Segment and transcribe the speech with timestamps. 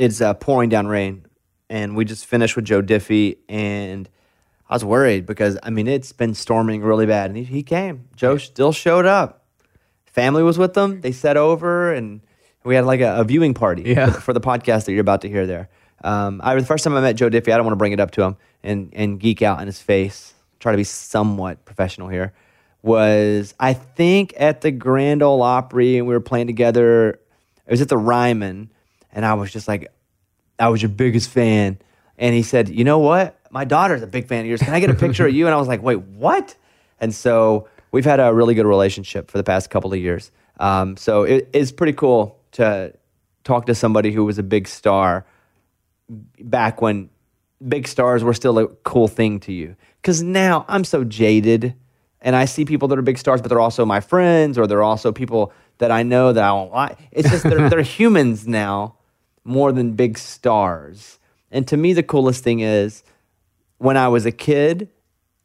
[0.00, 1.26] it's uh, pouring down rain,
[1.68, 4.08] and we just finished with Joe Diffie, and
[4.68, 8.08] I was worried because I mean it's been storming really bad, and he, he came.
[8.16, 9.44] Joe still showed up.
[10.06, 11.00] Family was with them.
[11.02, 12.20] They sat over, and
[12.64, 14.10] we had like a, a viewing party Yeah.
[14.10, 15.68] for, for the podcast that you're about to hear there.
[16.02, 18.00] Um, I the first time I met Joe Diffie, I don't want to bring it
[18.00, 20.32] up to him and and geek out in his face.
[20.58, 22.32] Try to be somewhat professional here.
[22.82, 27.20] Was I think at the Grand Ole Opry, and we were playing together.
[27.66, 28.70] It was at the Ryman,
[29.12, 29.92] and I was just like,
[30.58, 31.78] I was your biggest fan.
[32.18, 33.38] And he said, You know what?
[33.50, 34.60] My daughter's a big fan of yours.
[34.60, 35.46] Can I get a picture of you?
[35.46, 36.54] And I was like, Wait, what?
[37.00, 40.30] And so we've had a really good relationship for the past couple of years.
[40.58, 42.92] Um, so it is pretty cool to
[43.44, 45.24] talk to somebody who was a big star
[46.40, 47.08] back when
[47.66, 49.76] big stars were still a cool thing to you.
[50.02, 51.74] Because now I'm so jaded
[52.20, 54.82] and I see people that are big stars, but they're also my friends or they're
[54.82, 56.98] also people that I know that I don't like.
[57.12, 58.96] It's just they're, they're humans now
[59.50, 61.18] more than big stars.
[61.50, 63.02] And to me, the coolest thing is
[63.78, 64.88] when I was a kid,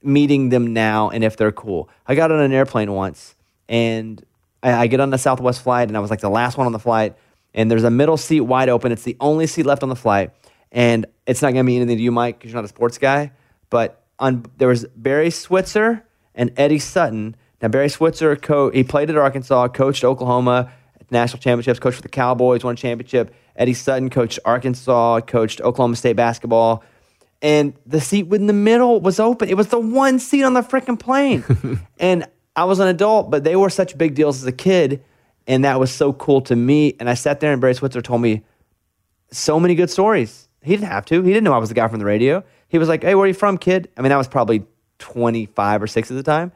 [0.04, 1.90] meeting them now and if they're cool.
[2.08, 3.36] I got on an airplane once
[3.68, 4.24] and
[4.62, 6.74] I, I get on the Southwest flight and I was like the last one on
[6.74, 7.16] the flight
[7.56, 8.92] and there's a middle seat wide open.
[8.92, 10.32] It's the only seat left on the flight.
[10.72, 12.98] And it's not going to mean anything to you, Mike, because you're not a sports
[12.98, 13.32] guy.
[13.70, 16.06] But on there was Barry Switzer
[16.36, 17.36] and Eddie Sutton.
[17.62, 20.72] Now Barry Switzer, co- he played at Arkansas, coached Oklahoma
[21.12, 23.34] national championships, coached for the Cowboys, won a championship.
[23.56, 26.84] Eddie Sutton coached Arkansas, coached Oklahoma State basketball
[27.46, 29.50] and the seat in the middle was open.
[29.50, 31.44] It was the one seat on the freaking plane.
[32.00, 35.04] and I was an adult, but they were such big deals as a kid.
[35.46, 36.96] And that was so cool to me.
[37.00, 38.44] And I sat there and Barry Switzer told me
[39.32, 40.48] so many good stories.
[40.64, 41.22] He didn't have to.
[41.22, 42.44] He didn't know I was the guy from the radio.
[42.68, 43.90] He was like, Hey, where are you from, kid?
[43.96, 44.66] I mean, I was probably
[44.98, 46.52] 25 or 6 at the time.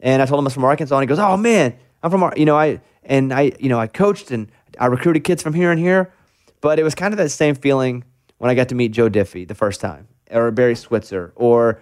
[0.00, 0.96] And I told him I was from Arkansas.
[0.96, 3.80] And he goes, Oh, man, I'm from, Ar-" you know, I, and I, you know,
[3.80, 4.48] I coached and
[4.78, 6.12] I recruited kids from here and here.
[6.60, 8.04] But it was kind of that same feeling
[8.38, 11.80] when I got to meet Joe Diffie the first time, or Barry Switzer, or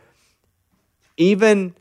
[1.16, 1.74] even,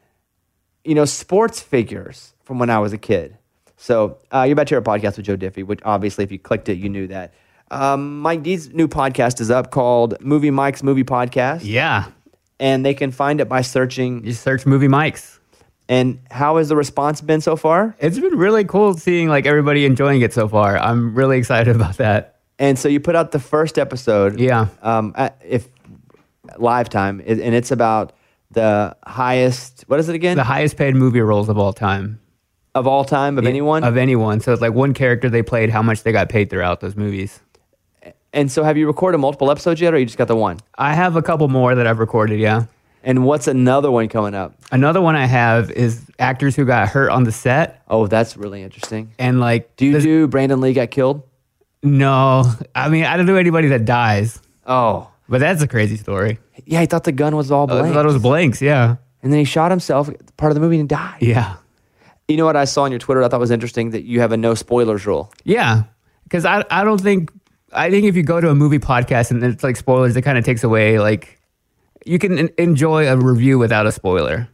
[0.84, 3.38] you know, sports figures from when I was a kid.
[3.78, 6.38] So uh, you're about to hear a podcast with Joe Diffie, which obviously, if you
[6.40, 7.34] clicked it, you knew that.
[7.72, 12.06] Um, Mike D's new podcast is up called Movie Mike's Movie Podcast, Yeah.
[12.60, 14.26] and they can find it by searching.
[14.26, 15.40] You search movie mics.
[15.92, 17.98] And how has the response been so far?
[18.00, 20.78] It's been really cool seeing like everybody enjoying it so far.
[20.78, 22.40] I'm really excited about that.
[22.58, 24.40] And so you put out the first episode.
[24.40, 24.68] Yeah.
[24.82, 25.68] Um, at- if
[26.58, 28.14] live time, and and it's about
[28.52, 29.84] the highest.
[29.88, 30.38] What is it again?
[30.38, 32.20] The highest paid movie roles of all time.
[32.74, 33.84] of all time of anyone.
[33.84, 34.40] Of anyone.
[34.40, 37.42] So it's like one character they played, how much they got paid throughout those movies.
[38.32, 40.58] and so, have you recorded multiple episodes yet, or you just got the one?
[40.78, 42.66] I have a couple more that I've recorded, yeah.
[43.04, 44.54] And what's another one coming up?
[44.72, 47.82] Another one I have is actors who got hurt on the set.
[47.90, 49.12] Oh, that's really interesting.
[49.18, 51.24] And like, Do you this- do Brandon Lee got killed?
[51.84, 52.44] no,
[52.76, 56.38] I mean, I don't do anybody that dies, Oh, but that's a crazy story.
[56.66, 56.80] yeah.
[56.82, 58.98] He thought the gun was all I blank, thought it was blanks, yeah.
[59.24, 61.18] and then he shot himself part of the movie and died.
[61.22, 61.56] Yeah.
[62.28, 63.24] You know what I saw on your Twitter?
[63.24, 65.34] I thought was interesting that you have a no spoilers rule.
[65.44, 65.84] Yeah,
[66.24, 67.32] because I I don't think
[67.74, 70.38] I think if you go to a movie podcast and it's like spoilers, it kind
[70.38, 71.41] of takes away like
[72.06, 74.48] you can en- enjoy a review without a spoiler.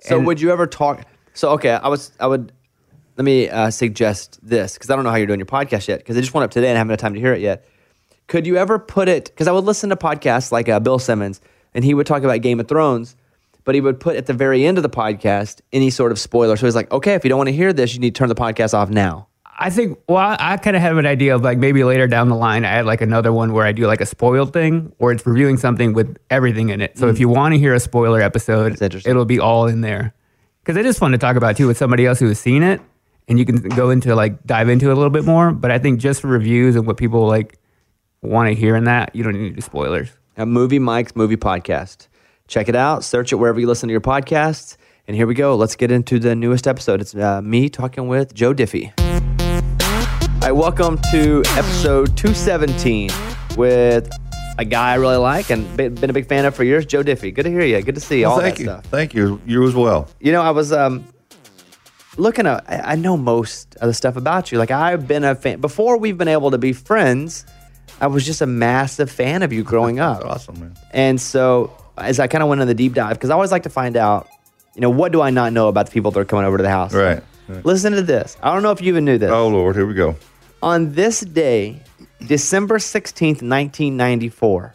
[0.00, 1.04] So And- would you ever talk?
[1.34, 2.52] So okay, I was I would
[3.16, 5.98] let me uh, suggest this because I don't know how you're doing your podcast yet
[5.98, 7.64] because I just went up today and I haven't had time to hear it yet.
[8.26, 9.26] Could you ever put it?
[9.26, 11.40] Because I would listen to podcasts like uh, Bill Simmons,
[11.74, 13.16] and he would talk about Game of Thrones,
[13.64, 16.56] but he would put at the very end of the podcast any sort of spoiler.
[16.56, 18.28] So he's like, okay, if you don't want to hear this, you need to turn
[18.28, 19.28] the podcast off now.
[19.62, 19.98] I think.
[20.08, 22.70] Well, I, kind of have an idea of like maybe later down the line, I
[22.70, 25.92] had like another one where I do like a spoiled thing, or it's reviewing something
[25.92, 26.98] with everything in it.
[26.98, 30.14] So if you want to hear a spoiler episode, it'll be all in there.
[30.62, 32.80] Because it is fun to talk about too with somebody else who has seen it,
[33.28, 35.52] and you can go into like dive into it a little bit more.
[35.52, 37.58] But I think just for reviews and what people like
[38.20, 40.10] want to hear in that, you don't need to do spoilers.
[40.36, 42.08] A movie Mike's movie podcast.
[42.48, 43.04] Check it out.
[43.04, 44.76] Search it wherever you listen to your podcasts.
[45.06, 45.56] And here we go.
[45.56, 47.00] Let's get into the newest episode.
[47.00, 48.92] It's uh, me talking with Joe Diffie.
[50.42, 53.10] All right, welcome to episode 217
[53.56, 54.10] with
[54.58, 57.32] a guy I really like and been a big fan of for years, Joe Diffie.
[57.32, 57.80] Good to hear you.
[57.80, 58.26] Good to see you.
[58.26, 58.66] Well, all thank that you.
[58.66, 58.84] stuff.
[58.86, 59.40] Thank you.
[59.46, 60.08] You as well.
[60.18, 61.06] You know, I was um,
[62.16, 64.58] looking at, I know most of the stuff about you.
[64.58, 67.46] Like, I've been a fan, before we've been able to be friends,
[68.00, 70.24] I was just a massive fan of you growing up.
[70.24, 70.76] Awesome, man.
[70.90, 73.62] And so, as I kind of went in the deep dive, because I always like
[73.62, 74.26] to find out,
[74.74, 76.64] you know, what do I not know about the people that are coming over to
[76.64, 76.92] the house?
[76.92, 77.22] Right.
[77.46, 77.64] right.
[77.64, 78.36] Listen to this.
[78.42, 79.30] I don't know if you even knew this.
[79.30, 80.16] Oh Lord, here we go.
[80.62, 81.80] On this day,
[82.26, 84.74] December 16th, 1994,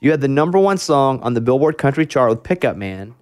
[0.00, 3.14] you had the number one song on the Billboard Country chart with Pickup Man.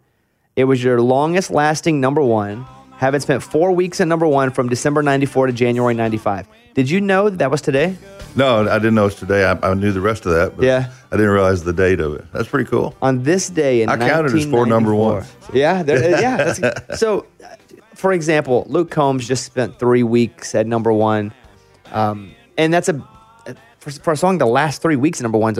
[0.55, 4.69] It was your longest lasting number one, having spent four weeks at number one from
[4.69, 6.46] December 94 to January 95.
[6.75, 7.96] Did you know that that was today?
[8.37, 9.44] No, I didn't know it's today.
[9.44, 10.91] I, I knew the rest of that, but Yeah.
[11.11, 12.25] I didn't realize the date of it.
[12.32, 12.94] That's pretty cool.
[13.00, 15.12] on this day in I counted as four number 1994.
[15.14, 15.55] ones.
[15.55, 16.79] Yeah, there, yeah.
[16.96, 17.25] So,
[17.94, 21.32] for example, Luke Combs just spent three weeks at number one,
[21.93, 23.06] um, and that's a
[23.79, 25.56] for, for a song the last three weeks number one,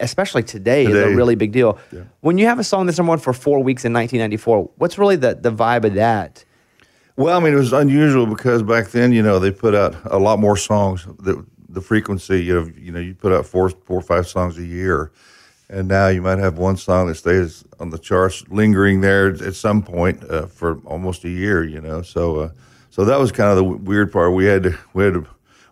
[0.00, 1.78] especially today, is a really big deal.
[2.20, 5.16] When you have a song that's number one for four weeks in 1994, what's really
[5.16, 6.44] the the vibe of that?
[7.16, 10.18] Well, I mean, it was unusual because back then, you know, they put out a
[10.18, 11.06] lot more songs.
[11.18, 14.56] The, the frequency, you know, you know, you put out four, four or five songs
[14.56, 15.12] a year,
[15.68, 19.54] and now you might have one song that stays on the charts, lingering there at
[19.54, 21.62] some point uh, for almost a year.
[21.62, 22.50] You know, so uh,
[22.88, 24.32] so that was kind of the w- weird part.
[24.32, 25.26] We had to we had to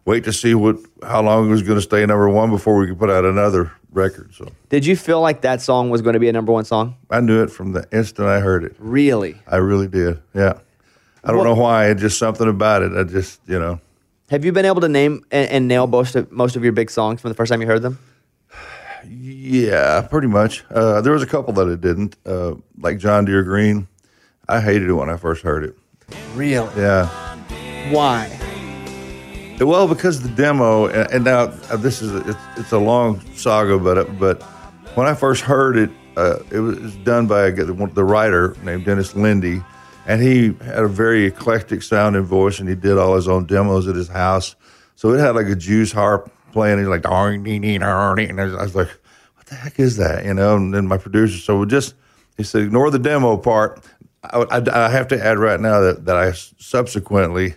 [0.08, 2.86] wait to see what how long it was going to stay number one before we
[2.88, 4.34] could put out another record.
[4.34, 6.96] So Did you feel like that song was going to be a number one song?
[7.10, 8.74] I knew it from the instant I heard it.
[8.78, 9.36] Really?
[9.46, 10.20] I really did.
[10.34, 10.54] Yeah.
[11.24, 11.88] I don't Well- know why.
[11.90, 12.92] It's just something about it.
[12.96, 13.80] I just, you know,
[14.30, 16.90] Have you been able to name and, and nail most of most of your big
[16.90, 17.98] songs from the first time you heard them?
[19.06, 20.64] yeah, pretty much.
[20.70, 23.88] Uh, there was a couple that I didn't, uh, like John Deere Green.
[24.48, 25.76] I hated it when I first heard it.
[26.34, 26.70] Really?
[26.76, 27.06] Yeah.
[27.92, 28.28] Why?
[29.60, 33.76] Well, because the demo, and, and now uh, this is it's, it's a long saga,
[33.76, 34.40] but uh, but
[34.94, 39.14] when I first heard it, uh, it was done by a, the writer named Dennis
[39.14, 39.64] Linde,
[40.06, 43.88] and he had a very eclectic sounding voice, and he did all his own demos
[43.88, 44.54] at his house.
[44.94, 48.16] So it had like a Jews harp playing, and he's like, "Darn, dee, dee, darn,
[48.16, 48.90] dee," and I was, I was like,
[49.34, 50.54] "What the heck is that?" You know.
[50.54, 51.94] And then my producer, so we just
[52.36, 53.84] he said, "Ignore the demo part."
[54.22, 57.56] I, I, I have to add right now that that I subsequently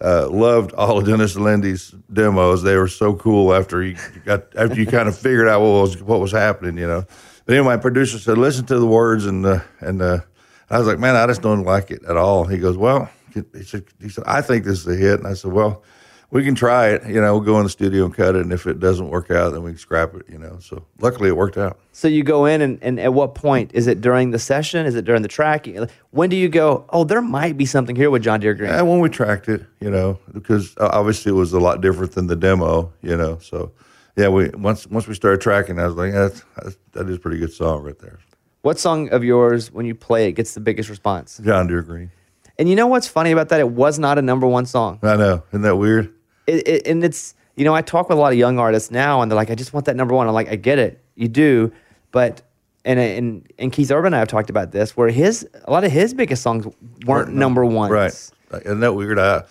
[0.00, 2.62] uh, loved all of Dennis Linde's demos.
[2.62, 6.02] They were so cool after you got after you kind of figured out what was
[6.02, 7.04] what was happening, you know.
[7.44, 10.20] But anyway, my producer said, "Listen to the words," and uh, and uh,
[10.68, 13.62] I was like, "Man, I just don't like it at all." He goes, "Well," he
[13.62, 15.82] said, "He said I think this is a hit," and I said, "Well."
[16.30, 17.34] We can try it, you know.
[17.34, 19.62] We'll go in the studio and cut it, and if it doesn't work out, then
[19.62, 20.58] we can scrap it, you know.
[20.60, 21.78] So luckily, it worked out.
[21.92, 24.86] So you go in, and, and at what point is it during the session?
[24.86, 25.88] Is it during the tracking?
[26.10, 26.84] When do you go?
[26.90, 28.70] Oh, there might be something here with John Deere Green.
[28.70, 32.26] And when we tracked it, you know, because obviously it was a lot different than
[32.26, 33.38] the demo, you know.
[33.38, 33.70] So,
[34.16, 37.20] yeah, we once once we started tracking, I was like, that's, that's, that is a
[37.20, 38.18] pretty good song right there.
[38.62, 41.40] What song of yours, when you play it, gets the biggest response?
[41.44, 42.10] John Deere Green.
[42.58, 43.60] And you know what's funny about that?
[43.60, 44.98] It was not a number one song.
[45.02, 46.12] I know, isn't that weird?
[46.46, 49.22] It, it, and it's you know I talk with a lot of young artists now,
[49.22, 50.26] and they're like, I just want that number one.
[50.28, 51.72] I'm like, I get it, you do,
[52.12, 52.42] but
[52.84, 55.84] and and and Keith Urban and I have talked about this, where his a lot
[55.84, 56.66] of his biggest songs
[57.04, 57.90] weren't number ones.
[57.90, 58.30] Right.
[58.64, 59.18] Isn't that weird?
[59.18, 59.42] I,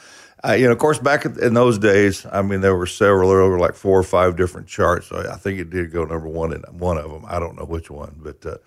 [0.43, 3.39] I, you know, of course, back in those days, I mean, there were several, there
[3.49, 5.07] were like four or five different charts.
[5.07, 7.25] So I think it did go number one in one of them.
[7.27, 8.57] I don't know which one, but, uh,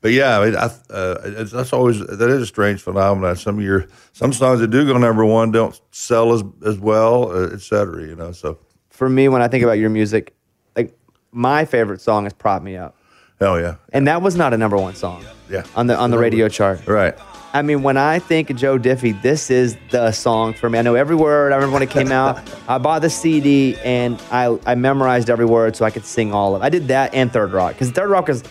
[0.00, 3.36] but yeah, I I, uh, it's, that's always that is a strange phenomenon.
[3.36, 7.30] Some of your some songs that do go number one don't sell as as well,
[7.32, 8.02] uh, et cetera.
[8.06, 8.58] You know, so
[8.90, 10.34] For me, when I think about your music,
[10.76, 10.96] like
[11.32, 12.96] my favorite song is "Prop Me Up,"
[13.40, 15.24] hell yeah, and that was not a number one song.
[15.48, 15.62] Yeah.
[15.76, 16.86] on the on the radio chart.
[16.86, 17.14] right.
[17.52, 20.78] I mean, when I think of Joe Diffie, this is the song for me.
[20.78, 21.52] I know every word.
[21.52, 22.38] I remember when it came out.
[22.68, 26.54] I bought the CD and I, I memorized every word so I could sing all
[26.54, 26.66] of it.
[26.66, 28.42] I did that and Third Rock because Third Rock is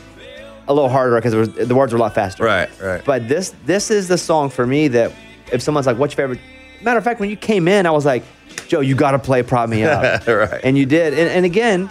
[0.67, 2.43] a little harder because the words were a lot faster.
[2.43, 3.03] Right, right.
[3.05, 5.11] But this this is the song for me that
[5.51, 6.39] if someone's like, "What's your favorite?"
[6.81, 8.23] Matter of fact, when you came in, I was like,
[8.67, 10.61] "Joe, you got to play "Prop Me Up," Right.
[10.63, 11.13] and you did.
[11.13, 11.89] And, and again,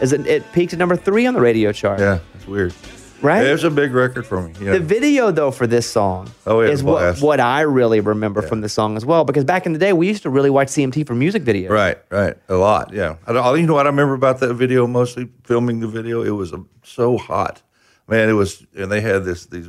[0.00, 2.00] is it, it peaked at number three on the radio chart.
[2.00, 2.74] Yeah, it's weird.
[3.20, 3.44] Right?
[3.44, 4.52] It was a big record for me.
[4.60, 4.74] Yeah.
[4.74, 8.60] The video though for this song Oh, yeah, is what, what I really remember from
[8.60, 9.24] the song as well.
[9.24, 11.70] Because back in the day, we used to really watch CMT for music videos.
[11.70, 12.36] Right, right.
[12.48, 13.16] A lot, yeah.
[13.26, 14.86] I don't, you know what I remember about that video?
[14.86, 17.60] Mostly filming the video, it was um, so hot,
[18.08, 18.28] man.
[18.28, 19.68] It was, and they had this these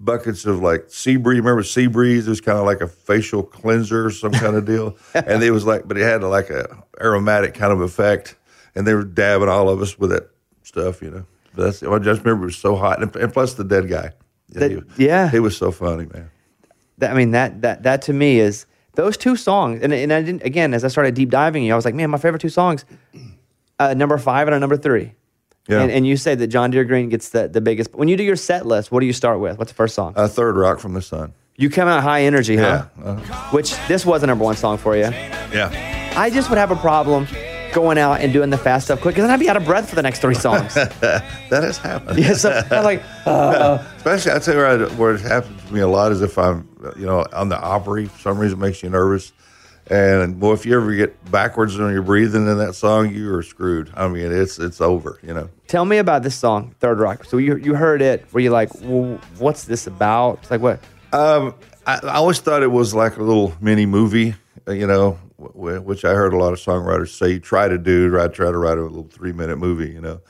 [0.00, 1.38] buckets of like sea breeze.
[1.40, 2.26] Remember sea breeze?
[2.26, 5.50] It was kind of like a facial cleanser, or some kind of deal, and it
[5.50, 8.36] was like, but it had like a aromatic kind of effect,
[8.74, 10.30] and they were dabbing all of us with that
[10.62, 11.24] stuff, you know.
[11.54, 14.12] But that's, I just remember it was so hot, and, and plus the dead guy.
[14.48, 15.30] Yeah, That- he, was- yeah.
[15.30, 16.30] he was so funny, man.
[16.98, 19.80] That, I mean that that that to me is those two songs.
[19.82, 22.10] And and I didn't again as I started deep diving, you, I was like, man,
[22.10, 22.84] my favorite two songs,
[23.78, 25.14] uh, number five and a number three.
[25.68, 25.80] Yeah.
[25.82, 27.94] And, and you say that John Deere Green gets the, the biggest.
[27.94, 29.58] When you do your set list, what do you start with?
[29.58, 30.12] What's the first song?
[30.16, 31.32] A third rock from the sun.
[31.56, 32.86] you come out high energy, huh?
[32.98, 33.50] Yeah, uh-huh.
[33.50, 35.04] Which this was a number one song for you.
[35.52, 35.70] Yeah.
[36.16, 37.26] I just would have a problem
[37.72, 39.88] going out and doing the fast stuff quick because then I'd be out of breath
[39.88, 40.74] for the next three songs.
[41.52, 42.18] That has happened.
[42.18, 45.80] yeah, so I'm like, uh, Especially, I'd say where, I, where it happens to me
[45.80, 46.66] a lot is if I'm,
[46.98, 49.32] you know, on the Opry, for some reason it makes you nervous.
[49.90, 53.42] And boy, if you ever get backwards when you're breathing in that song, you are
[53.42, 53.90] screwed.
[53.94, 55.50] I mean, it's it's over, you know.
[55.66, 57.24] tell me about this song, Third Rock.
[57.24, 58.32] So you you heard it.
[58.32, 60.38] Were you like, well, what's this about?
[60.42, 60.80] It's like what?
[61.12, 61.54] Um,
[61.86, 64.34] I, I always thought it was like a little mini movie,
[64.68, 68.08] uh, you know, w- which I heard a lot of songwriters say try to do,
[68.08, 68.32] right?
[68.32, 70.20] Try to write a little three minute movie, you know.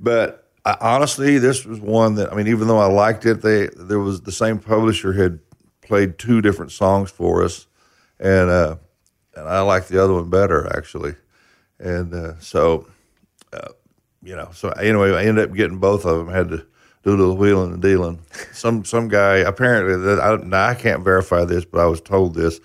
[0.00, 3.68] But I, honestly, this was one that I mean, even though I liked it, they
[3.76, 5.40] there was the same publisher had
[5.82, 7.66] played two different songs for us,
[8.18, 8.76] and uh,
[9.36, 11.14] and I liked the other one better actually,
[11.78, 12.86] and uh, so
[14.24, 16.34] you know, so anyway, I ended up getting both of them.
[16.34, 16.66] Had to
[17.04, 18.20] do a little wheeling and dealing.
[18.52, 22.34] Some some guy apparently that I, now I can't verify this, but I was told
[22.34, 22.60] this.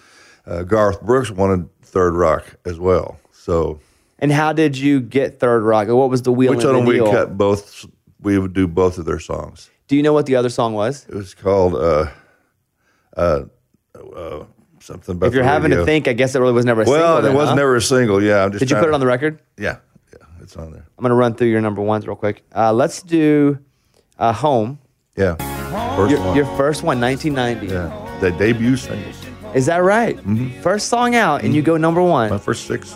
[0.47, 3.19] Uh, Garth Brooks wanted Third Rock as well.
[3.31, 3.79] So
[4.17, 5.89] And how did you get Third Rock?
[5.89, 7.85] Or What was the wheel which and one we cut both?
[8.21, 9.69] We would do both of their songs.
[9.87, 11.05] Do you know what the other song was?
[11.07, 12.07] It was called uh,
[13.15, 13.43] uh,
[13.95, 14.45] uh,
[14.89, 15.15] something.
[15.15, 15.85] About If you're having radio.
[15.85, 17.31] to think, I guess it really was never a well, single.
[17.31, 17.55] it was huh?
[17.55, 18.21] never a single.
[18.21, 18.59] Yeah, I'm just.
[18.59, 19.39] Did you put it on the record?
[19.57, 19.77] Yeah,
[20.11, 20.85] yeah, it's on there.
[20.97, 22.43] I'm going to run through your number ones real quick.
[22.55, 23.59] Uh, let's do
[24.17, 24.79] uh, Home.
[25.15, 25.35] Yeah,
[25.95, 27.73] first Your, your first one, 1990.
[27.73, 29.11] yeah, the debut single.
[29.53, 30.15] Is that right?
[30.17, 30.61] Mm-hmm.
[30.61, 32.29] First song out, and you go number one.
[32.29, 32.95] My first six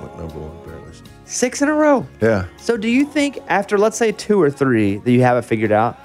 [0.00, 0.92] went number one apparently.
[1.24, 2.06] Six in a row.
[2.20, 2.46] Yeah.
[2.58, 5.72] So do you think after, let's say, two or three, that you have it figured
[5.72, 5.98] out?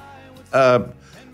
[0.54, 0.88] Uh,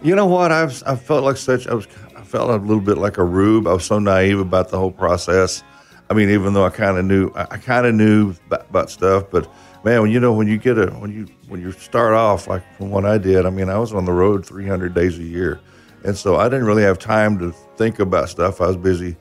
[0.03, 0.51] you know what?
[0.51, 1.67] I've I felt like such.
[1.67, 1.87] I was.
[2.27, 3.67] Felt a little bit like a rube.
[3.67, 5.63] I was so naive about the whole process.
[6.09, 8.89] I mean, even though I kind of knew, I, I kind of knew about, about
[8.89, 9.25] stuff.
[9.31, 9.49] But
[9.85, 12.63] man, when you know, when you get a, when you when you start off like
[12.75, 15.61] from what I did, I mean, I was on the road 300 days a year,
[16.03, 18.59] and so I didn't really have time to think about stuff.
[18.59, 19.15] I was busy,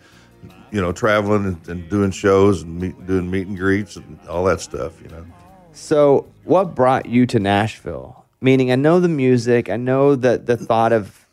[0.72, 4.42] you know, traveling and, and doing shows and meet, doing meet and greets and all
[4.46, 5.00] that stuff.
[5.00, 5.24] You know.
[5.72, 8.24] So, what brought you to Nashville?
[8.40, 11.24] Meaning, I know the music, I know the the thought of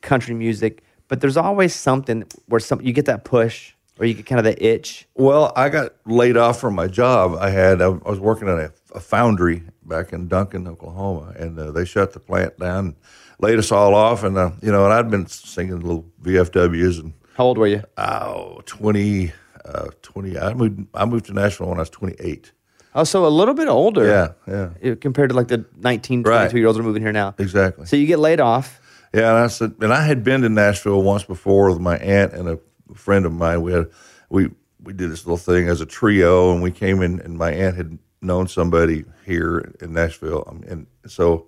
[0.00, 4.24] country music, but there's always something where some you get that push or you get
[4.24, 5.06] kind of the itch.
[5.14, 7.36] Well, I got laid off from my job.
[7.38, 11.72] I had I was working at a, a foundry back in Duncan, Oklahoma, and uh,
[11.72, 12.96] they shut the plant down,
[13.40, 17.12] laid us all off, and uh, you know, and I'd been singing little VFWs and
[17.36, 17.82] How old were you?
[17.98, 19.32] oh, 20,
[19.66, 22.52] uh, 20 I moved I moved to Nashville when I was twenty eight.
[22.94, 24.04] Oh, so a little bit older.
[24.46, 26.52] Yeah, yeah, Compared to like the 19, Right.
[26.52, 27.34] year olds are moving here now.
[27.38, 27.86] exactly.
[27.86, 28.80] So you get laid off.
[29.12, 32.32] Yeah, and I said, and I had been to Nashville once before with my aunt
[32.32, 32.58] and a
[32.94, 33.62] friend of mine.
[33.62, 33.86] We had
[34.28, 34.50] we
[34.82, 37.76] we did this little thing as a trio, and we came in, and my aunt
[37.76, 41.46] had known somebody here in Nashville, um, and so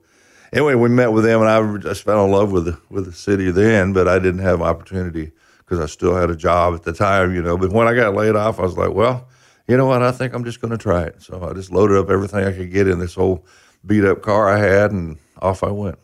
[0.53, 3.13] anyway, we met with them, and I just fell in love with the with the
[3.13, 6.93] city then, but I didn't have opportunity because I still had a job at the
[6.93, 7.57] time, you know.
[7.57, 9.29] But when I got laid off, I was like, well,
[9.69, 10.03] you know what?
[10.03, 11.23] I think I'm just going to try it.
[11.23, 13.47] So I just loaded up everything I could get in this old
[13.87, 15.99] beat up car I had, and off I went.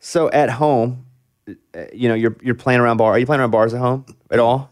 [0.00, 1.06] So at home,
[1.48, 1.52] uh,
[1.92, 3.12] you know, you're you're playing around bar.
[3.12, 4.70] Are you playing around bars at home at all?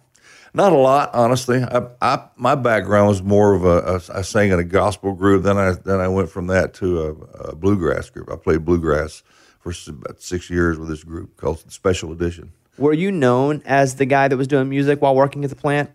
[0.55, 1.63] Not a lot, honestly.
[1.63, 5.43] I, I my background was more of a, a I sang in a gospel group.
[5.45, 7.11] Then I then I went from that to a,
[7.51, 8.31] a bluegrass group.
[8.33, 9.23] I played bluegrass
[9.61, 12.53] for about six years with this group called Special Edition.
[12.79, 15.91] Were you known as the guy that was doing music while working at the plant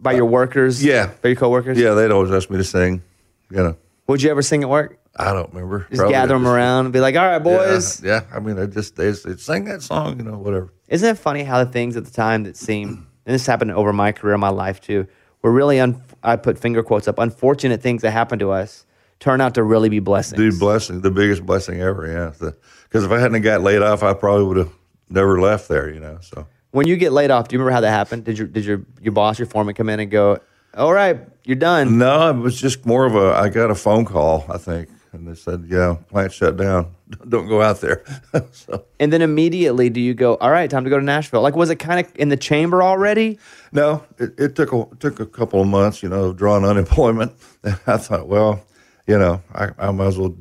[0.00, 0.82] by your workers?
[0.82, 1.10] Yeah.
[1.22, 1.78] by your coworkers.
[1.78, 3.02] Yeah, they'd always ask me to sing.
[3.50, 3.76] You know,
[4.08, 4.98] Would you ever sing at work?
[5.18, 5.86] I don't remember.
[5.90, 8.36] Just gather them around and be like, "All right, boys." Yeah, yeah.
[8.36, 10.18] I mean, they just they they'd sing that song.
[10.18, 10.72] You know, whatever.
[10.88, 13.92] Isn't it funny how the things at the time that seem, and this happened over
[13.92, 15.06] my career, my life too,
[15.42, 18.86] were really, un- I put finger quotes up, unfortunate things that happened to us
[19.20, 20.36] turn out to really be blessings.
[20.36, 22.06] Dude, blessing, the biggest blessing ever.
[22.06, 22.50] Yeah,
[22.84, 24.72] because if I hadn't got laid off, I probably would have
[25.08, 25.92] never left there.
[25.92, 26.46] You know, so.
[26.70, 28.24] when you get laid off, do you remember how that happened?
[28.24, 30.38] Did your did your your boss, your foreman, come in and go,
[30.74, 31.98] All right, you're done.
[31.98, 33.34] No, it was just more of a.
[33.34, 36.94] I got a phone call, I think, and they said, "Yeah, plant shut down.
[37.28, 38.04] Don't go out there."
[38.52, 40.36] so, And then immediately, do you go?
[40.36, 41.42] All right, time to go to Nashville.
[41.42, 43.38] Like, was it kind of in the chamber already?
[43.72, 47.32] no, it, it took a took a couple of months, you know, of drawing unemployment.
[47.62, 48.64] And I thought, well,
[49.06, 50.36] you know, I, I might as well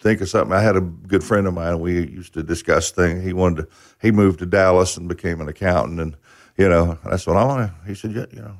[0.00, 0.52] think of something.
[0.52, 1.80] I had a good friend of mine.
[1.80, 3.24] We used to discuss things.
[3.24, 3.68] He wanted to.
[4.00, 6.16] He moved to Dallas and became an accountant, and
[6.56, 7.88] you know, that's what I want to.
[7.88, 8.54] He said, yeah, you know,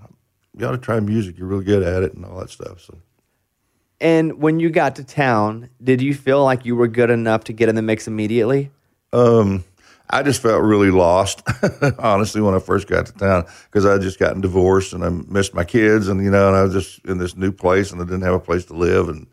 [0.56, 1.38] you ought to try music.
[1.38, 2.80] You're really good at it, and all that stuff.
[2.80, 2.98] So.
[4.00, 7.52] And when you got to town, did you feel like you were good enough to
[7.52, 8.70] get in the mix immediately?
[9.12, 9.64] Um,
[10.10, 11.42] I just felt really lost,
[11.98, 15.52] honestly, when I first got to town because I just gotten divorced and I missed
[15.52, 18.04] my kids, and you know, and I was just in this new place and I
[18.04, 19.26] didn't have a place to live, and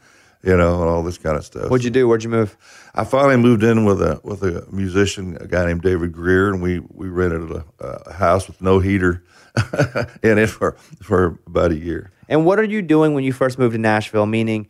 [0.43, 1.69] you know, and all this kind of stuff.
[1.69, 2.07] What'd you do?
[2.07, 2.57] Where'd you move?
[2.93, 6.61] I finally moved in with a with a musician, a guy named David Greer, and
[6.61, 9.23] we we rented a, a house with no heater
[10.23, 12.11] in it for for about a year.
[12.29, 14.25] And what are you doing when you first moved to Nashville?
[14.25, 14.67] Meaning,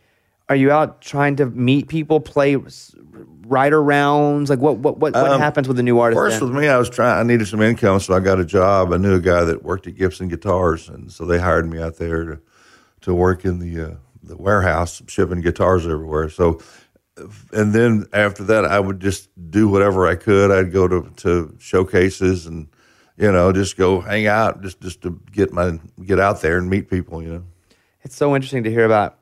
[0.49, 2.57] are you out trying to meet people, play
[3.47, 4.49] writer rounds?
[4.49, 6.19] Like, what what what, what Um, happens with a new artist?
[6.19, 6.49] First then?
[6.53, 7.19] with me, I was trying.
[7.19, 8.93] I needed some income, so I got a job.
[8.93, 11.97] I knew a guy that worked at Gibson Guitars, and so they hired me out
[11.97, 12.39] there to
[13.01, 16.29] to work in the uh, the warehouse, shipping guitars everywhere.
[16.29, 16.59] So,
[17.53, 20.51] and then after that, I would just do whatever I could.
[20.51, 22.67] I'd go to to showcases and
[23.17, 26.69] you know just go hang out, just just to get my get out there and
[26.69, 27.21] meet people.
[27.21, 27.43] You know.
[28.01, 29.17] it's so interesting to hear about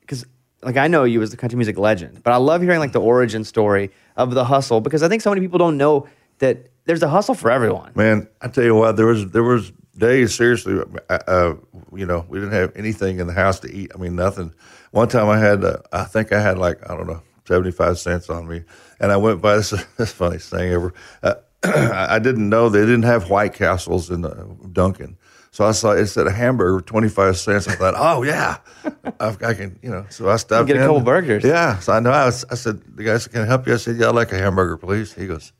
[0.00, 0.24] because
[0.62, 3.00] like I know you as a country music legend, but I love hearing like the
[3.00, 7.02] origin story of the hustle because I think so many people don't know that there's
[7.02, 7.92] a hustle for everyone.
[7.94, 10.80] Man, I tell you what, there was there was days seriously.
[11.10, 11.54] Uh,
[11.94, 13.90] you know, we didn't have anything in the house to eat.
[13.94, 14.52] I mean, nothing.
[14.92, 17.98] One time I had, uh, I think I had like I don't know, seventy five
[17.98, 18.62] cents on me,
[19.00, 20.94] and I went by this this funniest thing ever.
[21.22, 21.34] Uh,
[21.64, 25.16] I didn't know they didn't have White Castles in uh, Duncan.
[25.50, 27.66] So I saw it said a hamburger, twenty five cents.
[27.66, 28.58] I thought, oh yeah,
[29.20, 30.04] I, I can, you know.
[30.10, 30.66] So I stopped.
[30.66, 30.86] get a in.
[30.86, 31.44] couple burgers.
[31.44, 31.78] Yeah.
[31.78, 32.10] So I know.
[32.10, 34.14] I, was, I said, the guy said, "Can I help you?" I said, "Yeah, I'd
[34.14, 35.52] like a hamburger, please." He goes,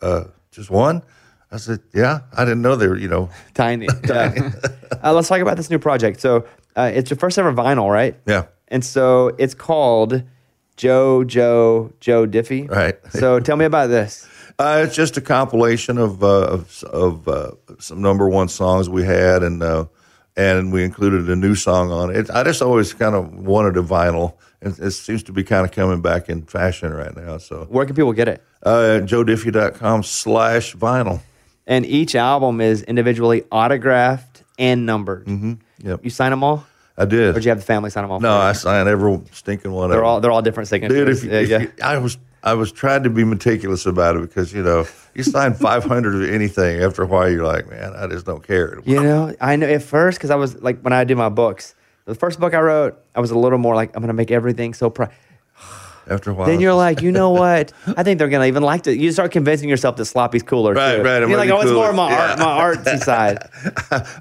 [0.00, 1.02] uh, "Just one?"
[1.52, 3.28] I said, "Yeah." I didn't know they were, you know.
[3.54, 3.88] Tiny.
[4.08, 4.52] Yeah.
[5.04, 6.20] uh, let's talk about this new project.
[6.20, 8.18] So uh, it's your first ever vinyl, right?
[8.26, 8.46] Yeah.
[8.68, 10.22] And so it's called
[10.78, 12.70] Joe Joe Joe Diffie.
[12.70, 12.96] Right.
[13.10, 14.26] So tell me about this.
[14.58, 19.02] Uh, it's just a compilation of uh, of, of uh, some number one songs we
[19.04, 19.84] had, and uh,
[20.36, 22.30] and we included a new song on it.
[22.30, 25.72] I just always kind of wanted a vinyl, and it seems to be kind of
[25.72, 27.36] coming back in fashion right now.
[27.36, 28.42] So, Where can people get it?
[28.62, 31.20] uh, joediffie.com slash vinyl.
[31.66, 35.26] And each album is individually autographed and numbered.
[35.26, 35.54] Mm-hmm.
[35.86, 36.00] Yep.
[36.04, 36.64] You sign them all,
[36.96, 37.30] I did.
[37.30, 38.20] or did you have the family sign them all?
[38.20, 38.36] no?
[38.38, 40.96] I signed every stinking one They're all they're all different signatures.
[40.96, 44.16] Dude, if, you- yeah, if you- I was I was trying to be meticulous about
[44.16, 47.92] it because you know you sign 500 of anything after a while you're like man
[47.94, 48.80] I just don't care.
[48.84, 51.74] You know, I know at first because I was like when I did my books,
[52.04, 54.72] the first book I wrote, I was a little more like I'm gonna make everything
[54.74, 54.88] so.
[54.90, 55.10] Pri-.
[56.08, 57.72] After a while, Then you're like, you know what?
[57.96, 58.96] I think they're gonna even like to.
[58.96, 60.72] You start convincing yourself that sloppy's cooler.
[60.72, 61.02] Right, too.
[61.02, 62.44] right, You're like, oh, it's more my art, Yeah.
[62.44, 63.38] my artsy side.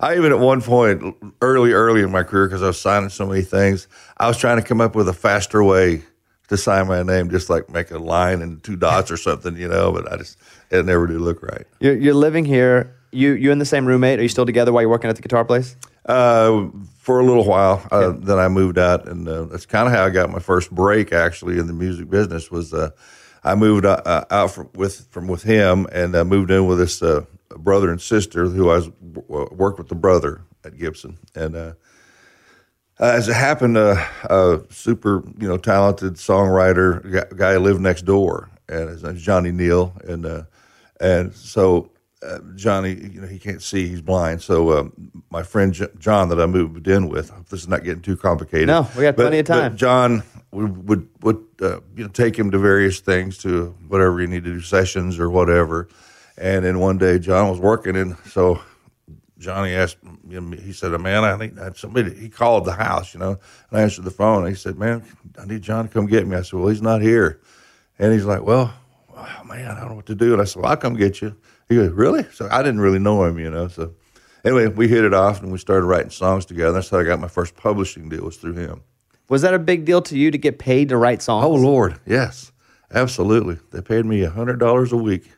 [0.01, 3.27] I even at one point, early, early in my career, because I was signing so
[3.27, 6.01] many things, I was trying to come up with a faster way
[6.49, 9.67] to sign my name, just like make a line and two dots or something, you
[9.67, 9.91] know.
[9.91, 10.37] But I just
[10.69, 11.65] it never did look right.
[11.79, 12.95] You're, you're living here.
[13.11, 14.19] You you in the same roommate?
[14.19, 15.75] Are you still together while you're working at the guitar place?
[16.05, 16.67] Uh,
[16.99, 20.05] for a little while, uh, then I moved out, and uh, that's kind of how
[20.05, 21.11] I got my first break.
[21.11, 22.91] Actually, in the music business, was uh,
[23.43, 26.77] I moved uh, uh, out from with from with him, and uh, moved in with
[26.77, 27.25] this uh,
[27.57, 31.75] brother and sister who I was w- worked with the brother at Gibson, and
[32.99, 33.95] uh, uh, as it happened, uh,
[34.29, 39.51] a super you know talented songwriter guy, guy lived next door, and his name's Johnny
[39.51, 40.43] Neel, and uh,
[40.99, 41.91] and so
[42.23, 44.41] uh, Johnny, you know, he can't see, he's blind.
[44.41, 47.67] So um, my friend J- John that I moved in with, I hope this is
[47.67, 48.67] not getting too complicated.
[48.67, 49.75] No, we got But- plenty of time.
[49.77, 54.27] John would would, would uh, you know take him to various things to whatever he
[54.27, 55.89] needed to do sessions or whatever,
[56.37, 58.61] and then one day John was working, and so
[59.37, 59.97] Johnny asked,
[60.29, 63.37] he said, "Man, I need somebody." He called the house, you know,
[63.69, 64.43] and I answered the phone.
[64.45, 65.03] And he said, "Man,
[65.39, 67.41] I need John to come get me." I said, "Well, he's not here,"
[67.99, 68.73] and he's like, "Well,
[69.15, 71.21] oh, man, I don't know what to do." And I said, "Well, I'll come get
[71.21, 71.35] you."
[71.67, 73.67] He goes, "Really?" So I didn't really know him, you know.
[73.67, 73.93] So
[74.45, 76.71] anyway, we hit it off, and we started writing songs together.
[76.71, 78.83] That's how I got my first publishing deal was through him.
[79.27, 81.45] Was that a big deal to you to get paid to write songs?
[81.45, 82.51] Oh Lord, yes,
[82.93, 83.57] absolutely.
[83.71, 85.31] They paid me a hundred dollars a week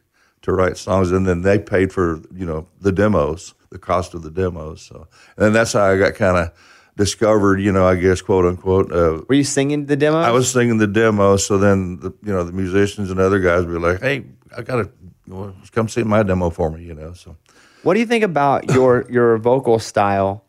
[0.44, 4.21] to write songs, and then they paid for you know the demos, the cost of
[4.23, 4.82] the demos.
[4.82, 6.51] So, and that's how I got kind of
[6.95, 8.91] discovered, you know, I guess quote unquote.
[8.91, 10.17] Uh, Were you singing the demo?
[10.19, 11.38] I was singing the demo.
[11.38, 14.25] so then the, you know the musicians and other guys were like, "Hey,
[14.56, 14.89] I gotta
[15.27, 17.13] well, come see my demo for me," you know.
[17.13, 17.36] So
[17.84, 20.43] What do you think about your your vocal style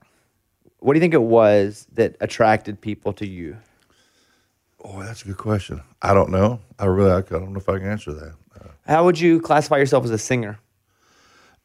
[0.80, 3.56] What do you think it was that attracted people to you?
[4.84, 5.82] Oh, that's a good question.
[6.00, 6.60] I don't know.
[6.78, 8.34] I really, I don't know if I can answer that.
[8.58, 10.60] Uh, How would you classify yourself as a singer?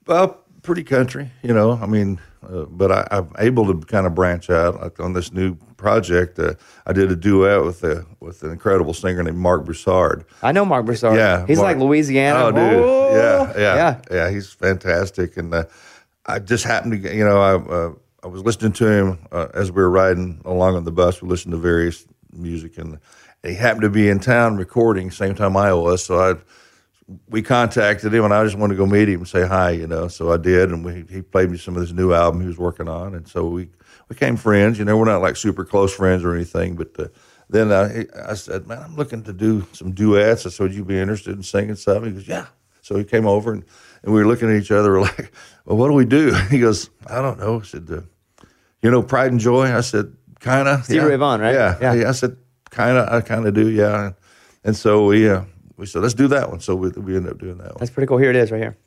[0.08, 1.74] well, pretty country, you know.
[1.82, 4.82] I mean, uh, but I, I'm able to kind of branch out.
[4.82, 6.54] Like on this new project, uh,
[6.88, 10.26] I did a duet with a with an incredible singer named Marc Broussard.
[10.42, 11.18] I know Marc Broussard.
[11.18, 12.40] Yeah, he's Mark- like Louisiana.
[12.46, 14.02] Oh, dude, Oh, yeah, yeah, yeah.
[14.12, 15.66] yeah, He's fantastic, and uh,
[16.26, 19.72] I just happened to, you know, I uh, I was listening to him uh, as
[19.72, 21.22] we were riding along on the bus.
[21.22, 22.98] We listened to various music, and
[23.44, 26.04] he happened to be in town recording same time I was.
[26.06, 26.36] So I
[27.30, 29.88] we contacted him, and I just wanted to go meet him and say hi, you
[29.88, 30.08] know.
[30.08, 32.58] So I did, and we, he played me some of this new album he was
[32.58, 33.70] working on, and so we
[34.08, 34.80] became friends.
[34.80, 36.90] You know, we're not like super close friends or anything, but.
[37.00, 37.08] Uh,
[37.50, 40.86] then I, I said, "Man, I'm looking to do some duets." I said, "Would you
[40.86, 42.48] be interested in singing something?" He goes, "Yeah."
[42.82, 43.64] So he came over, and,
[44.02, 45.32] and we were looking at each other, we're like,
[45.66, 48.02] "Well, what do we do?" He goes, "I don't know." I said, uh,
[48.82, 51.54] "You know, Pride and Joy." I said, "Kind of." Stevie Ray Vaughan, right?
[51.54, 51.94] Yeah, Yeah.
[51.94, 52.10] yeah.
[52.10, 52.38] I said,
[52.72, 54.06] "Kind of." I kind of do, yeah.
[54.06, 54.16] And,
[54.64, 55.42] and so we uh,
[55.78, 57.78] we said, "Let's do that one." So we we ended up doing that one.
[57.80, 58.18] That's pretty cool.
[58.18, 58.78] Here it is, right here.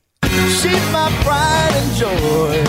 [0.60, 2.64] She's my pride and joy.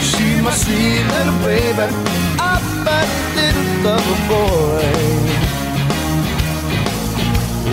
[0.00, 1.86] She's my sweet little baby.
[2.38, 3.00] I'm a
[3.36, 4.88] little lover boy.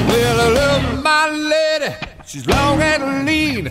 [0.08, 1.95] Well, I love my lady.
[2.25, 3.65] She's long and lean.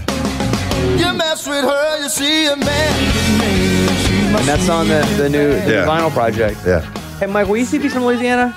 [0.99, 3.89] You mess with her, you see a man get mean.
[4.05, 5.87] She's my And that's on the, the new the Yeah.
[5.87, 6.59] vinyl project.
[6.67, 6.81] Yeah,
[7.19, 8.55] Hey, Mike, will you see if he's from Louisiana?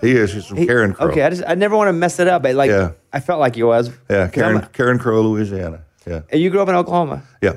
[0.00, 0.32] He is.
[0.32, 1.10] He's from He- Carencro.
[1.10, 2.92] Okay, I just I never want to mess it up, but like Yeah.
[3.12, 3.90] I felt like he was.
[4.08, 5.82] Yeah, Karen I'm- Carencro, Louisiana.
[6.06, 7.22] Yeah, and you grew up in Oklahoma.
[7.42, 7.56] yeah,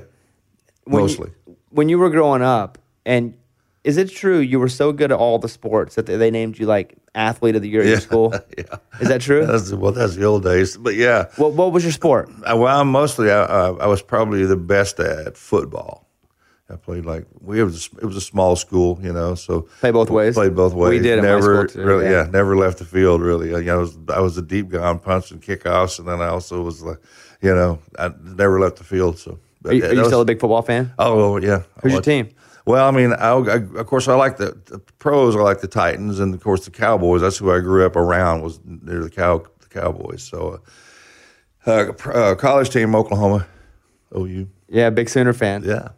[0.86, 1.32] When you- mostly.
[1.70, 3.34] when you were growing up, and
[3.84, 6.66] is it true you were so good at all the sports that they, named you
[6.66, 8.34] like athlete of the year at your school?
[8.58, 8.64] yeah.
[9.00, 9.46] Is that true?
[9.52, 10.78] That's well, that's the old days.
[10.78, 12.30] But yeah, what What was your sport?
[12.46, 16.03] I, well, mostly I, I, I was probably the best at football.
[16.70, 19.92] I played like we it was it was a small school, you know, so Play
[19.92, 20.34] both ways?
[20.34, 20.90] Played both ways.
[20.90, 22.24] We did never really, yeah.
[22.24, 22.30] yeah.
[22.32, 23.54] never left the field really.
[23.54, 26.28] I, I was I was a deep guy on punch and kickoffs, and then I
[26.28, 27.00] also was like,
[27.42, 29.20] you know, I never left the field.
[29.20, 30.94] So, Are you, are you was- still a big football fan?
[30.98, 31.64] Oh yeah.
[31.82, 32.30] Who's your team?
[32.66, 35.36] Well, I mean, I, I, of course, I like the, the pros.
[35.36, 37.20] I like the Titans, and of course, the Cowboys.
[37.20, 38.42] That's who I grew up around.
[38.42, 40.24] Was near the cow the Cowboys.
[40.24, 40.62] So,
[41.68, 43.46] uh, uh, uh, college team, Oklahoma,
[44.16, 44.48] OU.
[44.70, 45.64] Yeah, big Sooner fan.
[45.66, 45.90] Yeah,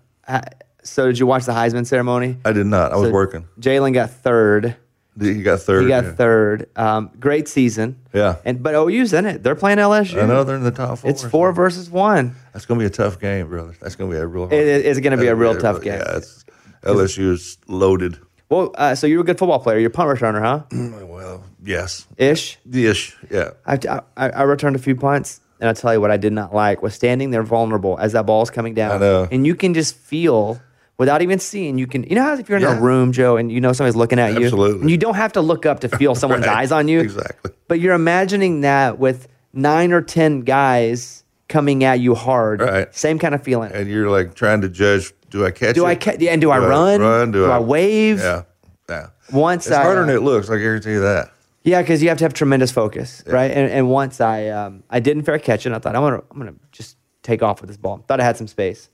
[0.84, 2.38] so did you watch the Heisman ceremony?
[2.46, 2.92] I did not.
[2.92, 3.48] I was So working.
[3.60, 4.76] Jalen got third.
[5.20, 5.84] He got third.
[5.84, 6.12] He got yeah.
[6.12, 6.70] third.
[6.76, 7.98] Um, great season.
[8.14, 8.36] Yeah.
[8.44, 9.44] And but OU's in it.
[9.44, 10.22] They're playing LSU.
[10.22, 11.10] I know they're in the top four.
[11.10, 12.36] It's four versus one.
[12.52, 13.74] That's going to be a tough game, brother.
[13.80, 14.44] That's going to be a real.
[14.48, 16.00] Hard, It- it's gonna be a real tough game.
[16.00, 16.44] Yeah, it's,
[16.84, 18.20] LSU is loaded.
[18.50, 19.80] Well, uh, so you were a good football player.
[19.80, 20.64] You're a punt returner, huh?
[21.16, 22.60] Well, yes, Ish.
[22.72, 23.16] ish.
[23.32, 23.52] Yeah.
[23.66, 23.80] I,
[24.18, 26.82] I, I returned a few punts, and I'll tell you what I did not like
[26.82, 28.92] was standing there vulnerable as that ball's coming down.
[28.92, 29.28] I know.
[29.32, 30.60] And you can just feel,
[30.98, 32.78] without even seeing, you can, you know how if you're in Yeah.
[32.78, 34.46] a room, Joe, and you know somebody's looking at you?
[34.46, 34.82] Absolutely.
[34.82, 36.58] And you don't have to look up to feel someone's Right.
[36.58, 37.00] eyes on you.
[37.02, 37.52] Exactly.
[37.68, 42.60] But you're imagining that with nine or 10 guys coming at you hard.
[42.62, 42.94] Right.
[42.94, 43.72] Same kind of feeling.
[43.72, 45.14] And you're like trying to judge.
[45.30, 45.90] Do I catch Do it?
[45.90, 47.02] I ca- and do I run?
[47.02, 47.32] Run?
[47.32, 48.20] Do, Do I wave?
[48.20, 48.44] Yeah.
[48.90, 49.08] Yeah.
[49.34, 50.50] Once It's I, harder than it looks.
[50.50, 51.32] I guarantee you that.
[51.66, 53.50] Yeah, because you have to have tremendous focus, right?
[53.52, 56.38] And, and once I um, I didn't fair catch it, I thought I'm gonna I'm
[56.38, 58.04] gonna just take off with this ball.
[58.08, 58.90] Thought I had some space,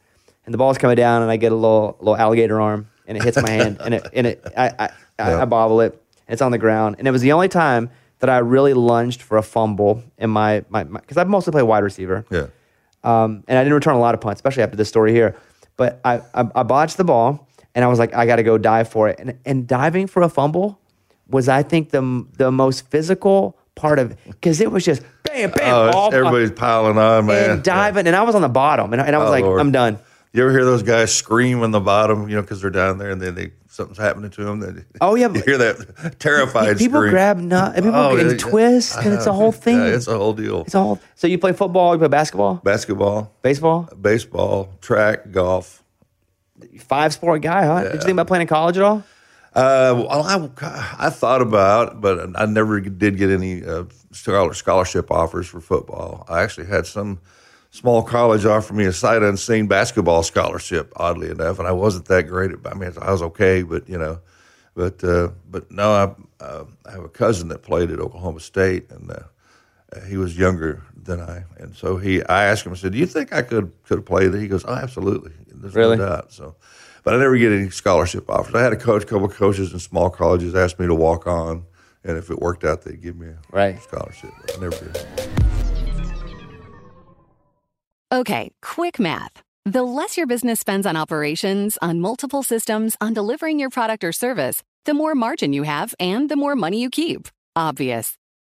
[0.46, 3.24] and the ball's coming down, and I get a little little alligator arm, and it
[3.24, 5.42] hits my hand, and it and it I I, I, Yeah.
[5.42, 6.02] I bobble it.
[6.30, 9.38] It's on the ground, and it was the only time that I really lunged for
[9.38, 12.26] a fumble in my my because I mostly play wide receiver.
[12.32, 12.48] Yeah.
[13.04, 15.36] Um, and I didn't return a lot of punts, especially after this story here.
[15.76, 18.58] But I, I, I botched the ball, and I was like, I got to go
[18.60, 19.20] dive for it.
[19.20, 20.80] And, and diving for a fumble
[21.32, 25.74] was, I think, the the most physical part of because it was just bam, bam,
[25.74, 27.50] Oh, all- everybody's piling on, man.
[27.52, 29.44] and diving, and I was on the bottom, and, I- and I was Oh, like,
[29.44, 29.60] Lord.
[29.60, 29.98] I'm done.
[30.34, 33.10] You ever hear those guys scream on the bottom, you know, because they're down there
[33.12, 34.86] and then they something's happening to them?
[35.02, 36.78] Oh, yeah, you hear that terrified scream?
[36.78, 37.12] People scream.
[37.12, 39.78] grab nut, and people Oh, and yeah, twist, and it's a whole thing.
[39.78, 40.62] Yeah, it's a whole deal.
[40.62, 41.00] it's a whole.
[41.16, 45.84] So you play football, you play basketball, Basketball, baseball, baseball, track, golf.
[46.80, 47.84] five sport guy, huh?
[47.84, 49.04] Did you think about playing in college at all?
[49.54, 55.12] Uh, well, I, I thought about, but I never did get any uh, scholar- scholarship
[55.12, 56.26] offers for football.
[56.30, 57.20] I actually had some
[57.70, 62.28] small college offer me a sight unseen basketball scholarship, oddly enough, and I wasn't that
[62.28, 62.60] great at.
[62.66, 64.20] I mean, I was okay, but you know,
[64.74, 65.92] but uh, but no,
[66.40, 70.38] I, uh, I have a cousin that played at Oklahoma State, and uh, he was
[70.38, 72.24] younger than I, and so he.
[72.24, 74.48] I asked him, I said, "Do you think I could could have played?" there?" He
[74.48, 75.34] goes, "Oh, absolutely.
[75.48, 75.98] There's Really?
[75.98, 76.56] no doubt." So,
[77.04, 78.54] but I never get any scholarship offers.
[78.56, 81.28] I had a coach, a couple of coaches in small colleges asked me to walk
[81.28, 81.66] on,
[82.04, 83.82] and if it worked out, they'd give me a Right.
[83.82, 84.32] scholarship.
[84.42, 85.08] But I never did.
[88.14, 89.42] Okay, quick math.
[89.66, 94.12] The less your business spends on operations, on multiple systems, on delivering your product or
[94.12, 97.28] service, the more margin you have and the more money you keep.
[97.56, 98.18] Obvious.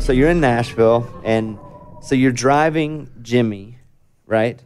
[0.00, 1.58] So you're in Nashville, and
[2.02, 3.78] so you're driving Jimmy,
[4.26, 4.60] right?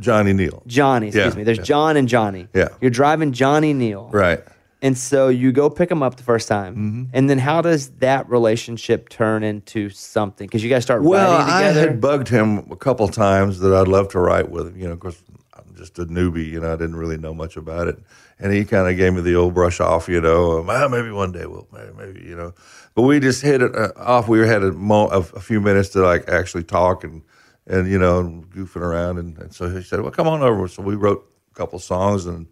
[0.00, 0.62] Johnny Neel.
[0.66, 1.44] Johnny, excuse Yeah, me.
[1.44, 1.64] There's yeah.
[1.64, 2.48] John and Johnny.
[2.54, 2.68] Yeah.
[2.80, 4.08] You're driving Johnny Neel.
[4.12, 4.42] Right.
[4.82, 6.74] And so you go pick him up the first time.
[6.74, 7.04] Mm-hmm.
[7.14, 10.46] And then how does that relationship turn into something?
[10.46, 11.80] Because you guys start Well, writing I together.
[11.88, 14.76] had bugged him a couple times that I'd love to write with him.
[14.76, 15.22] You know, of course,
[15.54, 16.48] I'm just a newbie.
[16.50, 17.98] You know, I didn't really know much about it,
[18.38, 20.06] and he kind of gave me the old brush off.
[20.08, 22.52] You know, maybe one day we'll, maybe, maybe you know.
[22.94, 24.28] But we just hit it uh, off.
[24.28, 27.22] We had a, mo- a, few minutes to like actually talk and
[27.66, 30.82] and you know goofing around, and, and so he said, "Well, come on over." So
[30.82, 32.46] we wrote a couple songs and.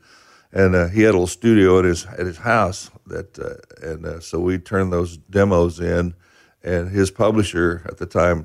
[0.54, 4.04] And uh, he had a little studio at his at his house that, uh, and
[4.04, 6.14] uh, so we turned those demos in,
[6.62, 8.44] and his publisher at the time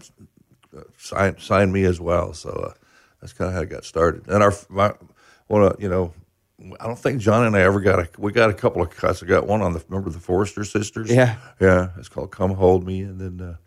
[0.98, 2.34] signed signed me as well.
[2.34, 2.74] So uh,
[3.22, 4.28] that's kind of how it got started.
[4.28, 4.94] And our my
[5.48, 6.14] one of you know,
[6.80, 9.22] I don't think John and I ever got a we got a couple of cuts.
[9.22, 11.12] I got one on the remember the Forester sisters.
[11.12, 11.38] Yeah.
[11.60, 11.90] yeah.
[11.98, 13.58] It's called "Come Hold Me," and then uh,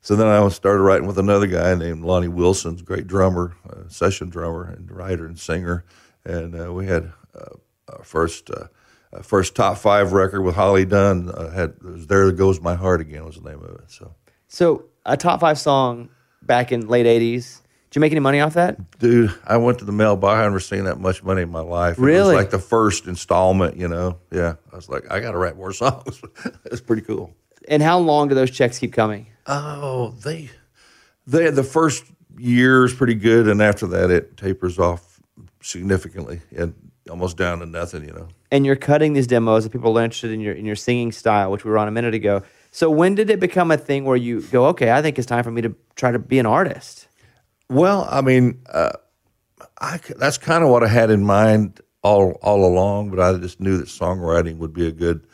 [0.00, 4.30] so then I started writing with another guy named Lonnie Wilson's great drummer, uh, session
[4.30, 5.84] drummer and writer and singer,
[6.24, 7.56] and uh, we had uh,
[7.88, 8.50] our first.
[8.50, 8.68] Uh,
[9.14, 12.74] uh, first top five record with Holly Dunn uh, had it was "There Goes My
[12.74, 13.90] Heart Again" was the name of it.
[13.90, 14.14] So
[14.48, 16.08] so a top five song
[16.40, 17.61] back in late 80s.
[17.92, 18.98] Did you make any money off that?
[19.00, 20.38] Dude, I went to the mailbox.
[20.38, 21.98] I never seen that much money in my life.
[21.98, 22.34] It Really?
[22.34, 24.16] was like the first installment, you know.
[24.30, 24.54] Yeah.
[24.72, 26.22] I was like, I got to write more songs.
[26.64, 27.34] It's pretty cool.
[27.68, 29.26] And how long do those checks keep coming?
[29.46, 30.48] Oh, they,
[31.26, 32.04] they the first
[32.38, 35.20] year is pretty good, and after that, it tapers off
[35.60, 36.74] significantly and
[37.10, 38.28] almost down to nothing, you know.
[38.50, 41.50] and you're cutting these demos and people are interested in your in your singing style,
[41.50, 42.42] which we were on a minute ago.
[42.70, 45.44] So when did it become a thing where you go, okay, I think it's time
[45.44, 47.06] for me to try to be an artist?
[47.72, 48.92] Well, I mean, uh,
[49.80, 53.60] I that's kind of what I had in mind all all along, but I just
[53.60, 55.26] knew that songwriting would be a good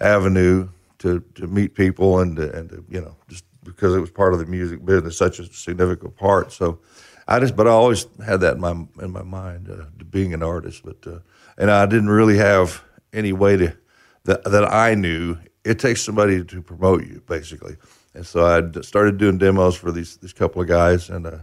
[0.00, 4.10] avenue to to meet people and to, and to, you know just because it was
[4.10, 6.52] part of the music business, such a significant part.
[6.52, 6.80] So
[7.28, 10.42] I just, but I always had that in my in my mind, uh, being an
[10.42, 10.82] artist.
[10.84, 11.20] But uh,
[11.56, 13.76] and I didn't really have any way to
[14.24, 15.38] that that I knew.
[15.64, 17.76] It takes somebody to promote you, basically.
[18.14, 21.38] And so I started doing demos for these these couple of guys, and uh,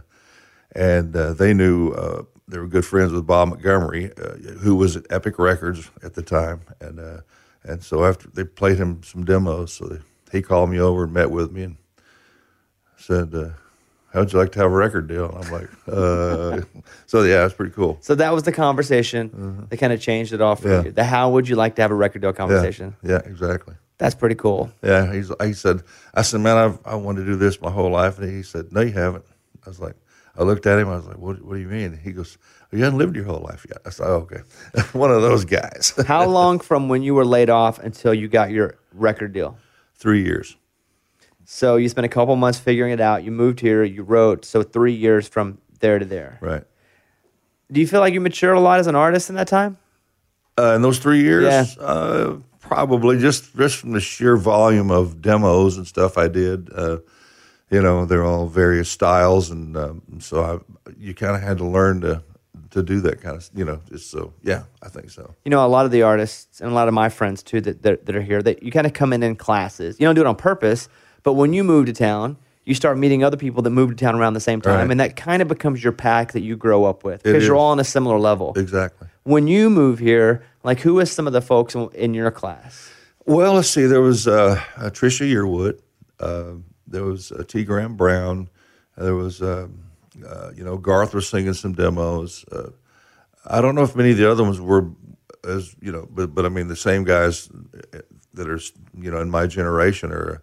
[0.74, 4.96] and uh, they knew uh, they were good friends with Bob Montgomery, uh, who was
[4.96, 7.20] at Epic Records at the time, and uh,
[7.64, 9.98] and so after they played him some demos, so they,
[10.32, 11.76] he called me over and met with me and
[12.96, 13.50] said, uh,
[14.12, 16.60] "How'd you like to have a record deal?" And I'm like, uh,
[17.06, 20.40] "So yeah, it's pretty cool." So that was the conversation that kind of changed it
[20.40, 20.72] all for Mm-hmm.
[20.78, 20.84] Yeah.
[20.84, 20.92] you.
[20.92, 22.96] The how would you like to have a record deal Yeah, conversation?
[23.02, 23.74] yeah, exactly.
[23.98, 24.70] That's pretty cool.
[24.82, 25.82] Yeah, he's, he said,
[26.12, 28.18] I said, man, I've, I wanted to do this my whole life.
[28.18, 29.24] And he said, no, you haven't.
[29.64, 29.94] I was like,
[30.36, 30.88] I looked at him.
[30.88, 31.98] I was like, what, what do you mean?
[32.02, 32.38] He goes,
[32.70, 33.78] you haven't lived your whole life yet.
[33.84, 34.40] I said, oh, okay.
[34.98, 35.92] One of those guys.
[36.06, 39.58] How long from when you were laid off until you got your record deal?
[39.94, 40.56] Three years.
[41.44, 43.24] So you spent a couple months figuring it out.
[43.24, 43.84] You moved here.
[43.84, 44.44] You wrote.
[44.44, 46.38] So three years from there to there.
[46.40, 46.64] Right.
[47.70, 49.76] Do you feel like you matured a lot as an artist in that time?
[50.58, 51.82] Uh, in those three years, Yeah.
[51.84, 56.68] uh, probably just just from the sheer volume of demos and stuff I did.
[56.74, 56.98] Uh,
[57.72, 61.64] you know, they're all various styles, and um, so I, you kind of had to
[61.64, 62.22] learn to
[62.70, 63.80] to do that kind of, you know.
[63.90, 65.34] Just so, yeah, I think so.
[65.44, 67.82] You know, a lot of the artists and a lot of my friends too that
[67.82, 69.98] that, that are here, that you kind of come in in classes.
[69.98, 70.88] You don't do it on purpose,
[71.22, 74.14] but when you move to town, you start meeting other people that move to town
[74.14, 74.90] around the same time, Right.
[74.90, 77.72] and that kind of becomes your pack that you grow up with because you're all
[77.72, 78.52] on a similar level.
[78.56, 79.08] Exactly.
[79.24, 82.90] When you move here, like who is some of the folks in- in your class?
[83.24, 83.86] Well, let's see.
[83.86, 85.78] There was uh, uh, Trisha Yearwood.
[86.20, 86.54] Uh,
[86.92, 87.64] there was uh, T.
[87.64, 88.48] Graham Brown.
[88.96, 89.84] There was, um,
[90.24, 92.44] uh, you know, Garth was singing some demos.
[92.52, 92.70] Uh,
[93.46, 94.90] I don't know if many of the other ones were
[95.44, 97.48] as, you know, but, but I mean, the same guys
[98.34, 98.60] that are,
[99.00, 100.42] you know, in my generation are,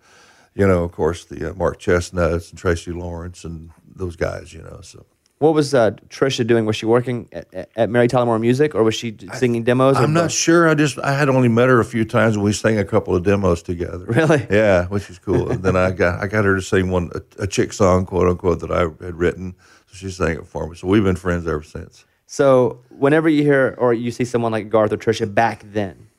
[0.56, 4.62] you know, of course, the uh, Mark Chesnutts and Tracy Lawrence and those guys, you
[4.62, 4.82] know.
[4.82, 5.06] So
[5.40, 6.66] What was uh, Trisha doing?
[6.66, 9.96] Was she working at, at- Mary Tyler Moore Music, or was she singing demos?
[9.96, 10.32] I'm not both?
[10.34, 10.68] sure.
[10.70, 13.16] I just I had only met her a few times and we sang a couple
[13.16, 14.06] of demos together.
[14.06, 14.46] Really?
[14.50, 15.50] Yeah, which is cool.
[15.50, 18.28] and then I got I got her to sing one a, a chick song, quote
[18.28, 19.56] unquote, that I had written.
[19.88, 20.76] So she sang it for me.
[20.76, 22.04] So we've been friends ever since.
[22.26, 26.10] So whenever you hear or you see someone like Garth or Trisha back then,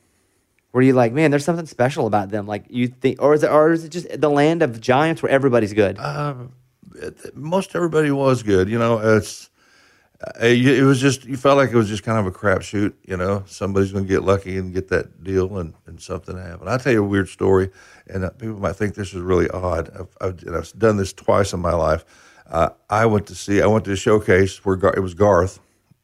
[0.73, 2.47] were you like, man, there's something special about them?
[2.47, 5.31] Like you think, or is it, or is it just the land of giants where
[5.31, 5.97] everybody's good?
[7.33, 8.69] Most everybody was good.
[8.69, 9.49] You know, it's
[10.23, 12.93] uh, it was just you felt like it was just kind of a crapshoot.
[13.07, 16.69] You know, somebody's going to get lucky and get that deal, and, and something happened.
[16.69, 17.71] I'll tell you a weird story,
[18.07, 19.89] and uh, people might think this is really odd.
[19.97, 22.05] I've, I've, and I've done this twice in my life.
[22.47, 23.61] Uh, I went to see.
[23.61, 25.59] I went to a showcase where Gar- it was Garth,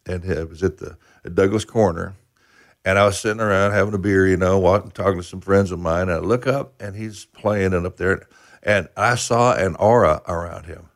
[0.08, 2.15] and it was at the at Douglas Corner.
[2.86, 5.71] And I was sitting around having a beer, you know, walking, talking to some friends
[5.71, 6.04] of mine.
[6.04, 8.28] And I look up, and he's playing and up there,
[8.68, 10.90] and I saw an aura around him.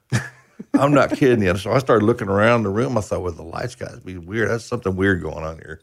[0.73, 1.55] I'm not kidding you.
[1.57, 2.97] So I started looking around the room.
[2.97, 4.49] I thought, well, the lights got to be weird.
[4.49, 5.79] That's something weird going on here.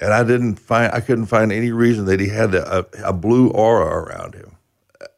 [0.00, 3.12] And I didn't find, I couldn't find any reason that he had a, a, a
[3.12, 4.56] blue aura around him.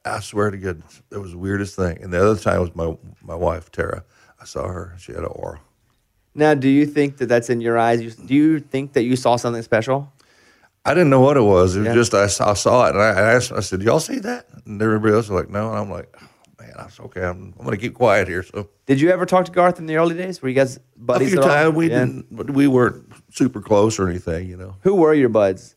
[0.04, 2.02] I swear to goodness, it was the weirdest thing.
[2.02, 4.04] And the other time was my my wife Tara.
[4.40, 5.60] I saw her; she had an aura.
[6.34, 8.16] Now, do you think that that's in your eyes?
[8.16, 10.12] Do you think that you saw something special?
[10.84, 11.76] I didn't know what it was.
[11.76, 11.94] It was Yeah.
[11.94, 13.52] just I saw, I saw it, and I, I asked.
[13.52, 16.26] I said, "Y'all see that?" And everybody else was like, "No." And I'm like, oh,
[16.60, 17.22] "Man, that's okay.
[17.22, 19.86] I'm, I'm going to keep quiet here." So Did you ever talk to Garth in
[19.86, 20.40] the early days?
[20.40, 21.28] Were you guys buddies?
[21.28, 22.00] a few times we Yeah.
[22.06, 24.76] didn't, we weren't super close or anything, you know.
[24.82, 25.74] Who were your buds?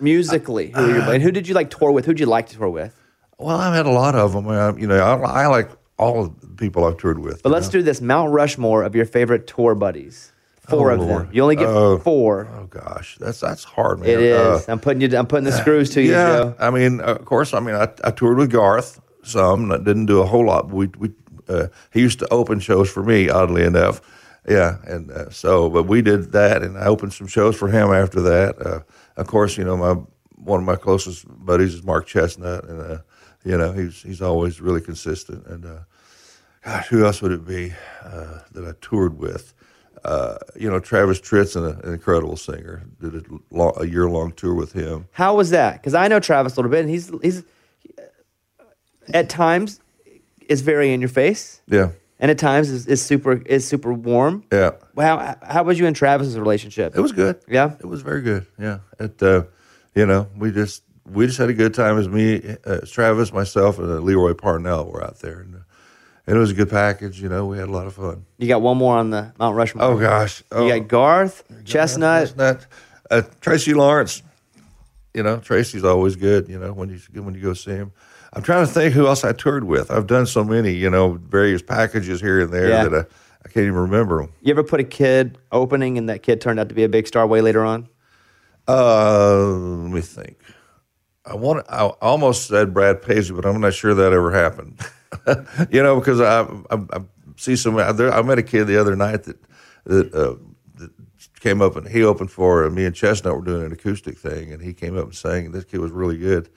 [0.00, 1.14] Musically, who were your uh, buds?
[1.14, 2.06] And who did you like tour with?
[2.06, 2.98] Who did you like to tour with?
[3.38, 4.48] Well, I've had a lot of them.
[4.48, 7.42] I, you know, I, I like all of the people I've toured with.
[7.42, 7.72] But let's know.
[7.72, 10.32] do this Mount Rushmore of your favorite tour buddies.
[10.68, 11.28] Four Oh, of them.
[11.32, 11.98] You only get Oh.
[11.98, 12.46] four.
[12.54, 14.08] Oh gosh, that's that's hard, man.
[14.10, 14.36] It is.
[14.36, 15.16] Uh, I'm putting you.
[15.16, 16.54] I'm putting the screws to you, yeah, Joe.
[16.58, 19.72] I mean, of course, I mean, I, I toured with Garth some.
[19.72, 20.68] I didn't do a whole lot.
[20.68, 21.10] But we we
[21.48, 24.00] uh, he used to open shows for me, oddly enough.
[24.46, 27.90] Yeah, and uh, so, but we did that, and I opened some shows for him
[27.92, 28.60] after that.
[28.64, 28.80] Uh,
[29.16, 29.94] of course, you know, my
[30.36, 32.98] one of my closest buddies is Mark Chesnutt, and uh,
[33.44, 35.46] you know, he's he's always really consistent.
[35.46, 35.78] And uh,
[36.64, 37.72] gosh, who else would it be
[38.04, 39.54] uh, that I toured with?
[40.04, 42.82] Uh, you know, Travis Tritt's an, an incredible singer.
[43.00, 45.06] Did a, long, a year long tour with him.
[45.12, 45.74] How was that?
[45.74, 47.42] Because I know Travis a little bit, and he's he's
[49.12, 49.80] at times
[50.48, 54.44] is very in your face, Yeah, and at times is, is super is super warm.
[54.52, 54.72] yeah.
[54.96, 56.96] How how was you and Travis's relationship?
[56.96, 57.40] It was good.
[57.48, 57.74] Yeah?
[57.78, 58.46] it was very good.
[58.58, 59.22] Yeah, it.
[59.22, 59.44] Uh,
[59.94, 61.98] you know, we just we just had a good time.
[61.98, 65.58] As me, uh, Travis, myself, and uh, Lee Roy Parnell were out there, and, uh,
[66.28, 67.20] and it was a good package.
[67.20, 68.26] You know, we had a lot of fun.
[68.36, 69.84] You got one more on the Mount Rushmore.
[69.84, 72.34] Oh gosh, oh, You got Garth, Chesnutt.
[72.34, 72.66] Chesnutt,
[73.10, 74.22] uh, Tracy Lawrence.
[75.14, 76.48] You know, Tracy's always good.
[76.48, 77.92] You know, when you when you go see him.
[78.34, 79.90] I'm trying to think who else I toured with.
[79.90, 82.84] I've done so many, you know, various packages here and there Yeah.
[82.86, 82.98] that I,
[83.46, 84.32] I can't even remember them.
[84.42, 87.06] You ever put a kid opening, and that kid turned out to be a big
[87.06, 87.88] star way later on?
[88.68, 90.36] Uh, let me think.
[91.24, 91.64] I want.
[91.70, 94.78] I almost said Brad Paisley, but I'm not sure that ever happened.
[95.70, 97.00] you know, because I, I, I
[97.36, 97.76] see some.
[97.78, 99.36] I there- I met a kid the other night that
[99.84, 100.34] that, uh,
[100.78, 100.90] that
[101.40, 104.52] came up and he opened for uh, me and Chesnutt were doing an acoustic thing,
[104.52, 105.52] and he came up and sang.
[105.52, 106.48] This kid was really good.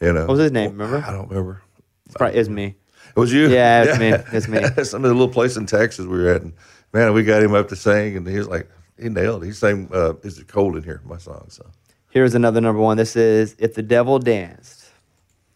[0.00, 1.02] You know, What was his name, remember?
[1.06, 1.62] I don't remember.
[2.04, 2.74] It's probably is me.
[3.16, 3.48] It was you?
[3.48, 4.08] Yeah, it's me.
[4.36, 4.84] It's me.
[4.84, 6.52] Some of the little place in Texas we were at, and
[6.92, 8.68] man, we got him up to sing, and he was like,
[9.00, 9.46] he nailed it.
[9.46, 11.46] He sang, uh, "Is it cold in here?" My song.
[11.48, 11.66] So
[12.10, 12.96] Here's another number one.
[12.96, 14.84] This is "If the Devil Danced."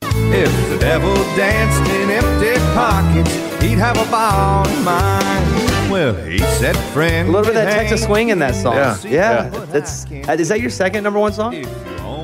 [0.03, 5.91] If the devil danced in empty pockets, he'd have a ball in mind.
[5.91, 7.29] Well, he said, friend.
[7.29, 8.75] A little bit of that Texas swing in that song.
[8.75, 9.11] Yeah, yeah.
[9.11, 9.65] yeah.
[9.67, 11.55] That's uh, is that your second number one song?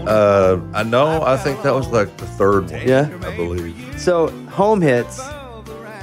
[0.09, 1.22] Uh, I know.
[1.22, 2.86] I think that was like the third one.
[2.86, 3.11] Yeah?
[3.22, 4.00] I believe.
[4.00, 5.18] So home hits.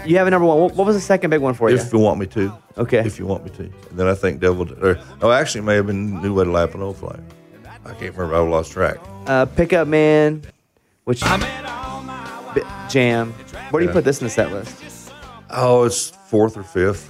[0.06, 0.60] You have a number one.
[0.60, 1.78] What, what was the second big one for you?
[1.78, 2.54] If you want me to.
[2.78, 3.00] Okay.
[3.00, 3.64] If you want me to.
[3.64, 4.72] And then I think Devil.
[4.86, 7.22] Or, no, actually, it may have been New Way to Laugh and Old Flag.
[7.86, 8.36] I can't remember.
[8.36, 8.98] I lost track.
[9.26, 10.44] Uh, Pickup Man,
[11.06, 11.24] which
[12.54, 13.34] B- Jam.
[13.74, 15.12] Where do you put this in the set list?
[15.50, 17.10] Oh, it's fourth or fifth.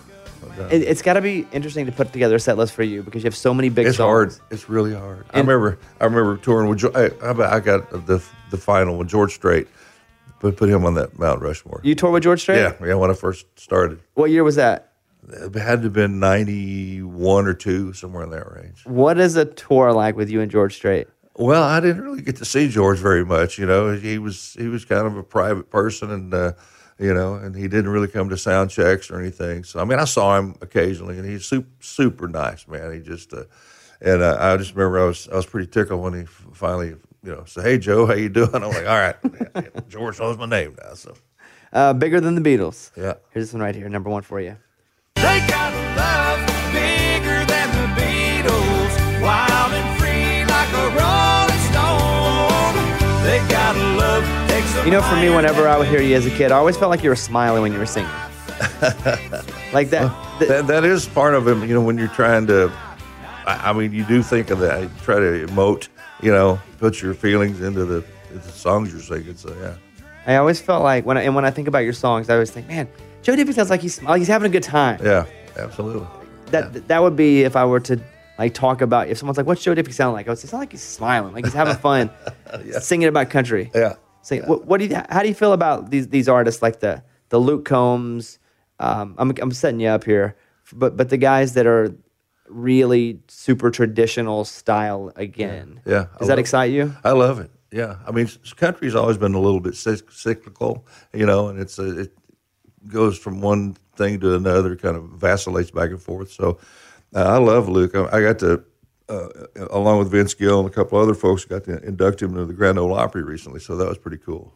[0.72, 3.22] It, it's got to be interesting to put together a set list for you because
[3.22, 4.38] you have so many big It's songs.
[4.38, 4.50] hard.
[4.50, 5.26] It's really hard.
[5.34, 5.78] I remember.
[6.00, 6.86] I remember touring with.
[6.96, 9.68] I I got the the final with George Strait.
[10.40, 11.82] Put put him on that Mount Rushmore.
[11.84, 12.60] You toured with George Strait?
[12.60, 12.94] Yeah, yeah.
[12.94, 14.94] When I first started, What year was that?
[15.28, 18.86] it had to have been ninety one or two, somewhere in that range.
[18.86, 21.08] What is a tour like with you and George Strait?
[21.36, 23.58] Well, I didn't really get to see George very much.
[23.58, 26.54] You know, he was he was kind of a private person, and uh,
[27.00, 29.64] you know, and he didn't really come to sound checks or anything.
[29.64, 32.94] So I mean, I saw him occasionally, and he's super super nice man.
[32.94, 33.46] He just uh,
[34.02, 36.90] and uh, I just remember I was I was pretty tickled when he finally
[37.24, 40.46] you know said, "Hey Joe, how you doing?" I'm like, "All right, George knows my
[40.46, 41.14] name now." So
[41.74, 42.92] Uh, bigger than the Beatles.
[42.96, 44.56] yeah, Here's this one right here, number one for you.
[45.16, 49.93] They got love bigger than the Beatles, wild and
[54.86, 56.90] You know, for me, whenever I would hear you as a kid, I always felt
[56.90, 58.10] like you were smiling when you were singing.
[59.74, 60.12] like that.
[60.40, 61.62] th- that that is part of him.
[61.62, 62.72] You know, when you're trying to,
[63.46, 64.82] I, I mean, you do think of that.
[64.82, 65.88] You try to emote.
[66.22, 69.36] You know, put your feelings into the, the songs you're singing.
[69.38, 69.76] So yeah.
[70.26, 72.52] I always felt like when I, and when I think about your songs, I always
[72.52, 72.88] think, man,
[73.22, 75.00] Joe Diffie sounds like he's like he's having a good time.
[75.04, 75.26] Yeah,
[75.58, 76.08] absolutely.
[76.48, 78.02] That that would be if I were to
[78.38, 80.62] like talk about if someone's like, "What's Joe Diffie sound like?" I would say, "Sound
[80.62, 82.10] like he's smiling, like he's having fun,
[82.80, 83.96] singing about country." Yeah.
[84.24, 84.96] Say, what, what do you?
[85.10, 88.40] How do you feel about these these artists like the the Luke Combs?
[88.80, 90.36] Um, I'm I'm setting you up here,
[90.74, 91.94] but but the guys that are
[92.50, 95.80] really super traditional style again.
[95.86, 95.94] Yeah.
[95.94, 96.42] I Does love that it.
[96.42, 96.96] excite you?
[97.04, 97.52] I love it.
[97.72, 97.98] Yeah.
[98.06, 102.12] I mean, country's always been a little bit cyclical, you know, and it's a, it
[102.88, 106.32] goes from one thing to another, kind of vacillates back and forth.
[106.32, 106.60] So
[107.16, 107.96] uh, I love Luke.
[107.96, 108.64] I, I got to,
[109.10, 109.28] uh,
[109.70, 112.54] along with Vince Gill and a couple other folks, got to induct him into the
[112.54, 113.60] Grand Ole Opry recently.
[113.60, 114.54] So that was pretty cool.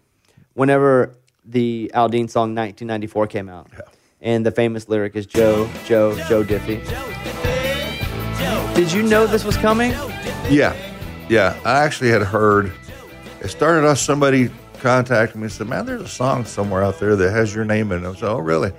[0.53, 3.69] Whenever the Aldean song 1994 came out,
[4.21, 6.83] and the famous lyric is Joe, Joe, Joe Diffie.
[8.75, 9.91] Did you know this was coming?
[10.49, 10.75] Yeah,
[11.29, 11.59] yeah.
[11.65, 12.71] I actually had heard.
[13.41, 17.15] It started off somebody contacted me and said, "Man, there's a song somewhere out there
[17.15, 18.71] that has your name in it." I said, "Oh, really?"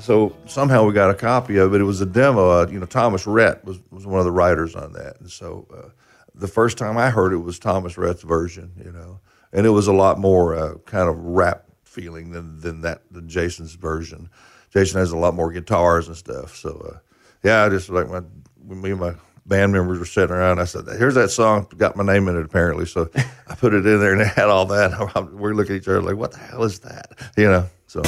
[0.00, 1.80] So somehow we got a copy of it.
[1.80, 2.50] It was a demo.
[2.50, 5.66] Uh, you know, Thomas Rhett was, was one of the writers on that, and so
[5.72, 5.88] uh,
[6.34, 8.72] the first time I heard it was Thomas Rhett's version.
[8.84, 9.20] You know,
[9.52, 13.28] and it was a lot more uh, kind of rap feeling than than that than
[13.28, 14.28] Jason's version.
[14.72, 16.56] Jason has a lot more guitars and stuff.
[16.56, 16.98] So uh,
[17.42, 18.20] yeah, I just like my
[18.64, 19.14] me and my
[19.44, 20.58] band members were sitting around.
[20.58, 21.66] I said, "Here's that song.
[21.76, 23.10] Got my name in it apparently." So
[23.48, 25.30] I put it in there, and it had all that.
[25.32, 27.68] We're looking at each other like, "What the hell is that?" You know.
[27.86, 28.00] So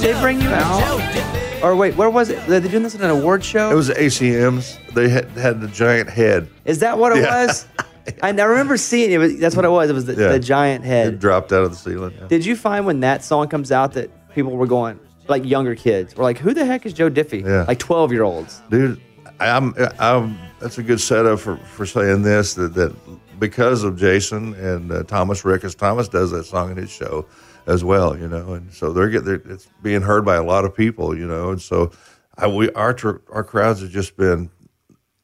[0.00, 0.14] Did?
[0.14, 1.62] They bring you out?
[1.62, 2.44] Or wait, where was it?
[2.46, 3.70] They're doing this at an award show.
[3.70, 4.78] it was ACMs.
[4.94, 6.48] They had had the giant head.
[6.64, 7.46] Is that what it Yeah.
[7.46, 7.66] was?
[8.22, 9.18] I, I remember seeing it.
[9.18, 9.88] was- That's what it was.
[9.90, 10.28] It was the, Yeah.
[10.32, 11.14] the giant head.
[11.14, 12.14] It dropped out of the ceiling.
[12.18, 12.26] yeah.
[12.26, 16.16] Did you find when that song comes out that people were going, like younger kids,
[16.16, 17.64] were like, "Who the heck is Joe Diffie?" Yeah.
[17.68, 18.60] Like twelve year olds.
[18.70, 19.00] dude
[19.40, 22.94] i'm i'm that's a good setup for for saying this that that
[23.40, 27.26] because of jason and uh, thomas ricketts thomas does that song in his show
[27.66, 30.74] as well you know and so they're getting it's being heard by a lot of
[30.74, 31.90] people you know and so
[32.36, 34.50] I, we our tr- our crowds have just been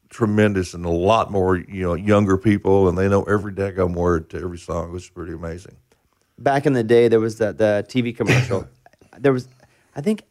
[0.09, 4.29] tremendous and a lot more you know younger people and they know every daggone word
[4.31, 5.75] to every song which is pretty amazing
[6.41, 8.65] Back in the day, there was the the TV commercial.
[9.19, 9.49] there was,
[9.93, 10.23] I think,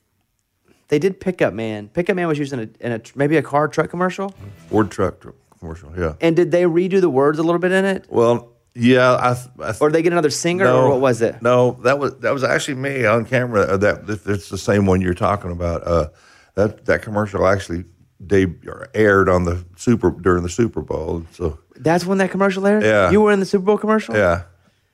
[0.88, 1.88] they did Pickup Man.
[1.88, 4.34] Pickup Man was used in a, in a maybe a car truck commercial.
[4.70, 7.84] ford truck tr- commercial yeah And did they redo the words a little bit in
[7.84, 11.00] it, well yeah i, th- I th- or did they get another singer, or what
[11.00, 11.42] was it?
[11.42, 13.62] No, that was that was actually me on camera.
[13.62, 15.86] Uh, that it's the same one you're talking about.
[15.86, 16.08] Uh,
[16.54, 17.84] that that commercial actually
[18.24, 18.64] deb-
[18.94, 21.24] aired on the super during the Super Bowl.
[21.32, 22.82] So That's when that commercial aired.
[22.84, 23.10] Yeah.
[23.10, 24.14] you were in the Super Bowl commercial.
[24.16, 24.42] yeah,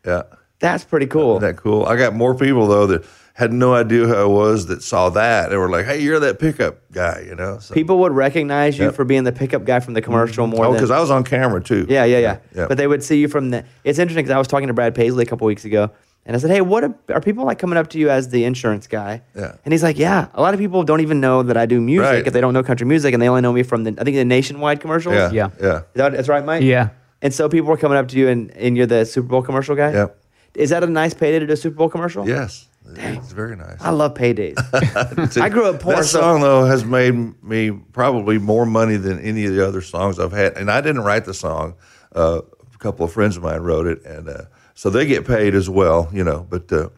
[0.05, 0.23] yeah,
[0.61, 1.37] that's pretty cool.
[1.39, 1.85] Isn't that cool?
[1.87, 3.05] I got more people though that
[3.35, 6.39] had no idea who I was that saw that and were like, "Hey, you're that
[6.39, 7.59] pickup guy," you know.
[7.59, 8.95] So, People would recognize you Yep.
[8.95, 11.61] for being the pickup guy from the commercial more oh, because I was on camera
[11.63, 11.85] too.
[11.89, 12.37] Yeah, yeah, yeah.
[12.55, 12.67] Yeah.
[12.69, 13.65] But they would see you from the.
[13.85, 15.91] It's interesting because I was talking to Brad Paisley a couple weeks ago,
[16.25, 18.45] and I said, "Hey, what are, are people like coming up to you as the
[18.45, 19.53] insurance guy?" Yeah.
[19.65, 22.09] And he's like, "Yeah, a lot of people don't even know that I do music
[22.13, 22.27] Right.
[22.27, 24.17] if they don't know country music, and they only know me from the I think
[24.17, 25.15] the nationwide commercials.
[25.17, 25.49] yeah, Yeah.
[25.61, 26.63] yeah, Is that that's right, Mike?
[26.63, 26.91] Yeah.
[27.21, 29.75] And so people were coming up to you, and, and you're the Super Bowl commercial
[29.75, 29.93] guy.
[29.93, 30.21] Yep.
[30.55, 32.29] Is that a nice payday to do a Super Bowl commercial?
[32.29, 33.81] Yes, It's very nice.
[33.81, 34.57] I love paydays.
[35.41, 35.97] I grew up poor.
[35.97, 39.81] That so- song though has made me probably more money than any of the other
[39.81, 41.75] songs I've had, and I didn't write the song.
[42.15, 44.43] Uh, a couple of friends of mine wrote it, and uh,
[44.75, 46.47] so they get paid as well, you know.
[46.49, 46.91] But uh,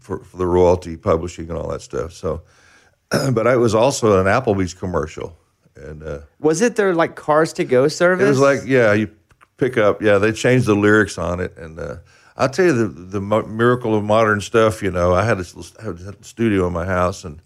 [0.00, 2.12] for, for the royalty, publishing, and all that stuff.
[2.12, 2.42] So,
[3.10, 5.36] but it was also an Applebee's commercial,
[5.76, 8.24] and uh, was it their like cars to go service?
[8.24, 9.10] it was like, yeah, you
[9.56, 10.02] pick up.
[10.02, 11.96] Yeah, they changed the lyrics on it, and uh,
[12.36, 14.82] I'll tell you the the miracle of modern stuff.
[14.82, 17.40] You know, I had this had a studio in my house, and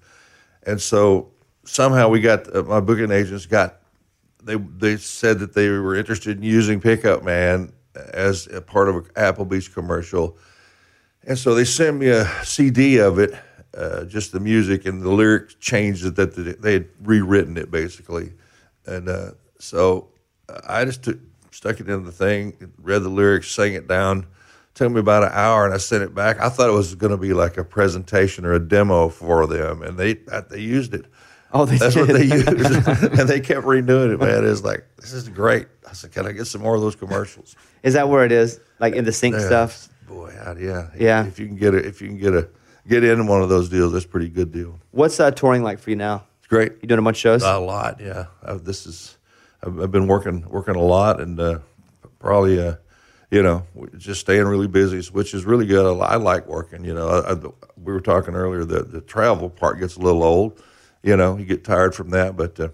[0.64, 1.32] and so
[1.64, 3.80] somehow we got uh, my booking agents got
[4.42, 8.96] they they said that they were interested in using Pickup Man as a part of
[8.96, 10.38] an Applebee's commercial,
[11.24, 13.34] and so they sent me a CD of it,
[13.76, 18.32] uh, just the music and the lyrics changed that that they had rewritten it basically,
[18.86, 20.08] and uh, so
[20.68, 21.18] I just took,
[21.50, 24.26] stuck it in the thing, read the lyrics, sang it down.
[24.76, 26.38] Took me about an hour, and I sent it back.
[26.38, 29.82] I thought it was going to be like a presentation or a demo for them,
[29.82, 30.14] and they
[30.50, 31.06] they used it.
[31.52, 32.08] Oh, they That's did.
[32.08, 32.48] what they used,
[33.18, 34.20] and they kept renewing it.
[34.20, 35.66] Man, it's like this is great.
[35.88, 37.56] I said, can I get some more of those commercials?
[37.82, 38.60] Is that where it is?
[38.78, 39.46] Like in the sync Yeah.
[39.46, 39.88] stuff?
[40.06, 41.24] Boy, yeah, Yeah.
[41.26, 42.48] If you can get it, if you can get a
[42.86, 44.78] get in one of those deals, that's a pretty good deal.
[44.90, 46.24] What's uh, touring like for you now?
[46.40, 46.72] It's great.
[46.82, 47.42] You doing a bunch of shows?
[47.44, 48.26] A lot, yeah.
[48.44, 49.16] I, this is,
[49.62, 51.58] I've, I've been working working a lot, and uh,
[52.18, 52.74] probably, uh,
[53.30, 53.64] you know,
[53.96, 56.00] just staying really busy, which is really good.
[56.00, 56.84] I, I like working.
[56.84, 57.36] You know, I, I,
[57.82, 60.62] we were talking earlier that the travel part gets a little old.
[61.02, 62.68] You know, you get tired from that, but uh,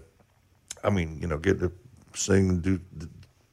[0.83, 1.71] I mean, you know, get to
[2.15, 2.79] sing do,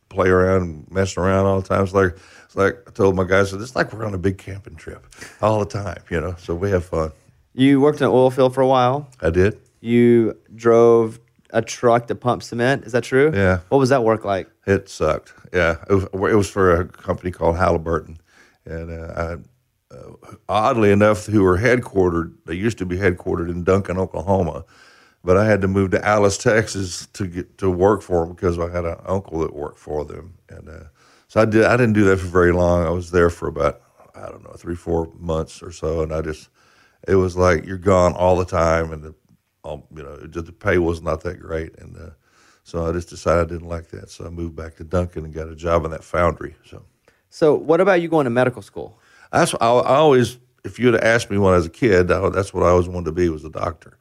[0.08, 1.84] play around and mess around all the time.
[1.84, 4.76] It's like, it's like I told my guys, it's like we're on a big camping
[4.76, 5.06] trip
[5.40, 6.02] all the time.
[6.10, 7.12] You know, so we have fun.
[7.54, 9.08] You worked in an oil field for a while.
[9.20, 9.58] I did.
[9.80, 11.18] You drove
[11.52, 12.84] a truck to pump cement.
[12.84, 13.32] Is that true?
[13.34, 13.60] Yeah.
[13.68, 14.48] What was that work like?
[14.66, 15.32] It sucked.
[15.52, 18.18] Yeah, it was, it was for a company called Halliburton,
[18.64, 19.38] and uh,
[19.90, 20.12] I, uh,
[20.48, 22.34] oddly enough, who were headquartered.
[22.46, 24.64] They used to be headquartered in Duncan, Oklahoma,
[25.24, 28.58] but I had to move to Alice, Texas, to get to work for them because
[28.58, 30.84] I had an uncle that worked for them, and uh,
[31.28, 31.64] so I did.
[31.64, 32.86] I didn't do that for very long.
[32.86, 33.82] I was there for about
[34.14, 36.48] I don't know three, four months or so, and I just
[37.08, 39.14] it was like you're gone all the time, and the,
[39.62, 42.10] all, you know, just, the pay was not that great, and uh,
[42.64, 44.10] so I just decided I didn't like that.
[44.10, 46.54] So I moved back to Duncan and got a job in that foundry.
[46.64, 46.82] So
[47.28, 48.98] So, what about you going to medical school?
[49.32, 52.28] that's I, I always, if you'd have asked me when I was a kid, I,
[52.30, 53.96] that's what I always wanted to be was a doctor.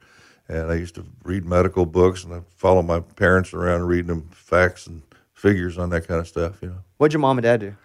[0.48, 4.28] And I used to read medical books, and I followed my parents around reading them
[4.32, 5.02] facts and
[5.32, 6.60] figures on that kind of stuff.
[6.60, 6.78] You know.
[6.98, 7.76] What'd your mom and dad do?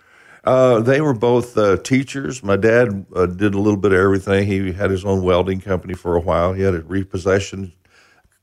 [0.46, 2.44] Uh, they were both uh, teachers.
[2.44, 4.46] My dad uh, did a little bit of everything.
[4.46, 6.54] He had his own welding company for a while.
[6.54, 7.74] He had a repossession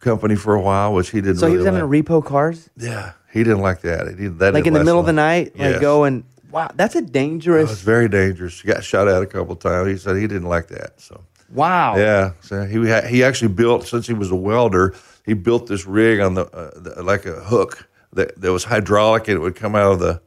[0.00, 1.36] company for a while, which he didn't.
[1.36, 2.04] So he really was having like.
[2.06, 4.08] to repo cars, Yeah, he didn't like that.
[4.08, 5.16] He didn't, that like in the middle of the long.
[5.16, 5.80] night, like Yes.
[5.80, 7.70] go and wow, that's a Oh, dangerous.
[7.70, 8.60] it's very dangerous.
[8.60, 9.88] He got shot at a couple of times.
[9.88, 11.00] He said he didn't like that.
[11.00, 11.96] So wow.
[11.96, 12.78] yeah, so he
[13.08, 14.94] he actually built since he was a welder.
[15.24, 19.28] He built this rig on the, uh, the like a hook that, that was hydraulic
[19.28, 20.20] and it would come out of the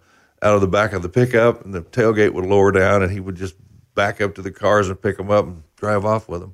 [0.45, 3.19] out of the back of the pickup and the tailgate would lower down and he
[3.19, 3.55] would just
[3.95, 6.53] back up to the cars and pick them up and drive off with them.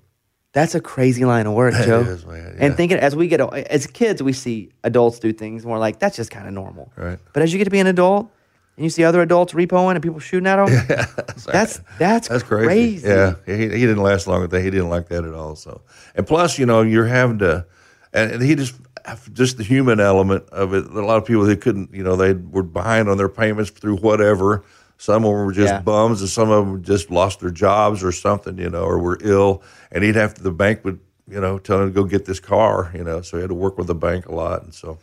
[0.53, 1.99] That's a crazy line of work, Joe.
[2.01, 2.65] is, man, yeah.
[2.65, 5.99] And thinking as we get as kids, we see adults do things, and we're like,
[5.99, 6.91] that's just kind of normal.
[6.95, 7.19] Right.
[7.33, 8.29] But as you get to be an adult,
[8.75, 10.85] and you see other adults repoing and people shooting at them,
[11.45, 13.07] that's that's That's crazy.
[13.07, 14.61] Yeah, he, he didn't last long with that.
[14.61, 15.55] He didn't like that at all.
[15.55, 15.81] So,
[16.15, 17.65] and plus, you know, you're having to,
[18.11, 18.75] and, and he just
[19.33, 20.85] just the human element of it.
[20.85, 23.97] A lot of people they couldn't, you know, they were behind on their payments through
[23.97, 24.63] whatever.
[24.97, 25.81] Some of them were just Yeah.
[25.81, 29.17] bums, and some of them just lost their jobs or something, you know, or were
[29.21, 29.63] ill.
[29.91, 30.43] And he'd have to.
[30.43, 33.21] The bank would, you know, tell him to go get this car, you know.
[33.21, 34.99] So he had to work with the bank a lot, and so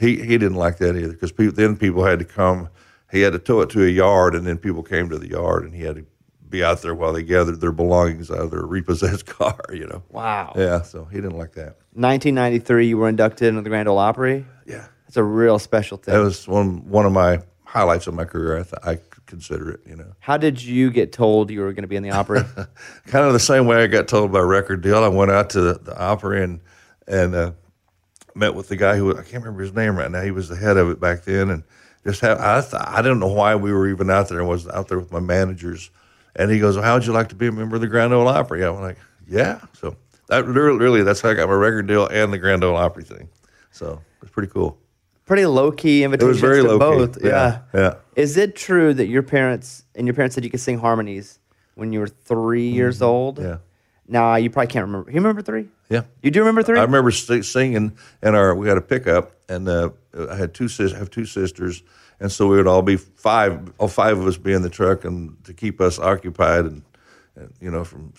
[0.00, 2.68] he he didn't like that either because then people had to come.
[3.10, 5.64] He had to tow it to a yard, and then people came to the yard,
[5.64, 6.04] and he had to
[6.52, 9.58] be out there while they gathered their belongings out of their repossessed car.
[9.72, 10.02] You know.
[10.10, 10.52] wow.
[10.56, 10.82] Yeah.
[10.82, 11.78] So he didn't like that.
[11.94, 14.46] 1993, you were inducted into the Grand Ole Opry.
[14.66, 14.86] Yeah.
[15.06, 16.14] That's a real special thing.
[16.14, 18.58] That was one one of my highlights of my career.
[18.58, 19.80] I, th- I consider it.
[19.86, 20.12] You know.
[20.20, 22.40] How did you get told you were going to be in the Opry?
[23.06, 25.02] kind of the same way I got told by record deal.
[25.02, 26.60] I went out to the, the Opry and
[27.08, 27.52] and uh,
[28.34, 30.22] met with the guy who I can't remember his name right now.
[30.22, 31.62] He was the head of it back then, and
[32.06, 34.42] just have I th- I don't know why we were even out there.
[34.42, 35.90] I was out there with my managers,
[36.36, 38.12] and he goes, well, "How would you like to be a member of the Grand
[38.12, 39.96] Ole Opry?" I'm like, "Yeah." So
[40.28, 43.04] that really, really that's how I got my record deal and the Grand Ole Opry
[43.04, 43.28] thing.
[43.70, 44.78] So it's pretty cool.
[45.24, 47.20] Pretty low key It was very low both.
[47.20, 47.28] key.
[47.28, 47.60] Yeah.
[47.72, 47.94] yeah.
[48.16, 51.38] Is it true that your parents and your parents said you could sing harmonies
[51.74, 53.38] when you were 3 years old?
[53.38, 53.48] Mm-hmm.
[53.48, 53.56] Yeah.
[54.08, 55.10] Nah, you probably can't remember.
[55.10, 55.68] You remember three?
[55.88, 56.02] Yeah.
[56.22, 56.78] You do remember three?
[56.78, 59.90] I remember singing, and our we had a pickup, and uh,
[60.28, 61.82] I had two sis- I have two sisters,
[62.22, 65.04] and so we would all be five, all five of us be in the truck,
[65.04, 66.82] and to keep us occupied, and,
[67.34, 68.12] and you know, from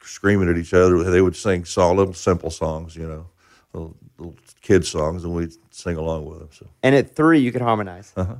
[0.00, 1.02] screaming at each other.
[1.04, 3.26] They would sing song, little simple songs, you know,
[3.74, 6.48] little, little kid songs, and we'd sing along with them.
[6.50, 8.14] So And at three, you could harmonize.
[8.16, 8.36] Uh-huh.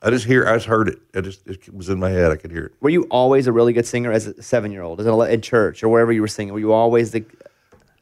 [0.00, 0.98] I just hear, I just heard it.
[1.14, 2.30] I just it was in my head.
[2.30, 2.72] I could hear it.
[2.80, 5.00] Were you always a really good singer as a seven year old?
[5.00, 6.54] In church or wherever you were singing?
[6.54, 7.24] Were you always the.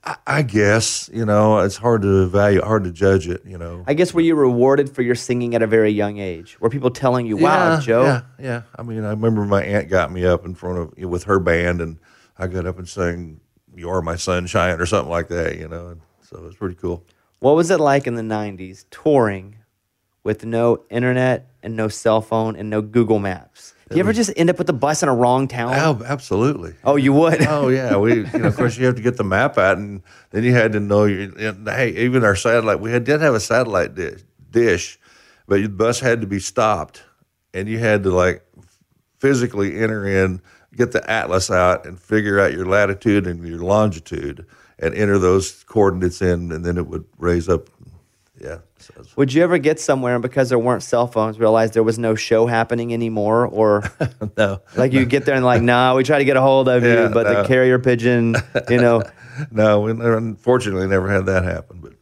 [0.05, 3.45] I, I guess you know it's hard to evaluate, hard to judge it.
[3.45, 6.59] You know, I guess were you rewarded for your singing at a very young age?
[6.61, 8.05] Were people telling you, wow, yeah, Joe?
[8.05, 8.63] Yeah, yeah.
[8.77, 11.81] I mean, I remember my aunt got me up in front of with her band,
[11.81, 11.99] and
[12.39, 13.41] I got up and sang
[13.75, 15.59] "You Are My Sunshine" or something like that.
[15.59, 17.05] You know, and so it was pretty cool.
[17.41, 19.57] What was it like in the 90s touring
[20.23, 23.74] with no internet and no cell phone and no Google Maps?
[23.95, 25.75] You ever just end up with the bus in a wrong town?
[25.75, 26.75] Oh, absolutely.
[26.85, 27.43] Oh, you would?
[27.55, 30.03] Oh yeah, we you know of course you have to get the map out, and
[30.31, 31.31] then you had to know your.
[31.39, 34.99] And, hey, even our satellite, we had, did have a satellite dish, dish,
[35.47, 37.03] but the bus had to be stopped,
[37.53, 38.45] and you had to like
[39.19, 40.41] physically enter in,
[40.75, 44.47] get the atlas out, and figure out your latitude and your longitude,
[44.79, 47.69] and enter those coordinates in, and then it would raise up.
[48.41, 48.59] Yeah,
[49.15, 52.17] Would you ever get somewhere and because there weren't cell phones, realize there was no
[52.17, 53.47] show happening anymore?
[53.47, 53.85] Or
[54.37, 56.83] no, like you get there and like, nah, we try to get a hold of
[56.83, 58.35] you, Yeah, but the carrier pigeon,
[58.69, 59.03] you know.
[59.53, 61.93] no, we never, unfortunately never had that happen, but.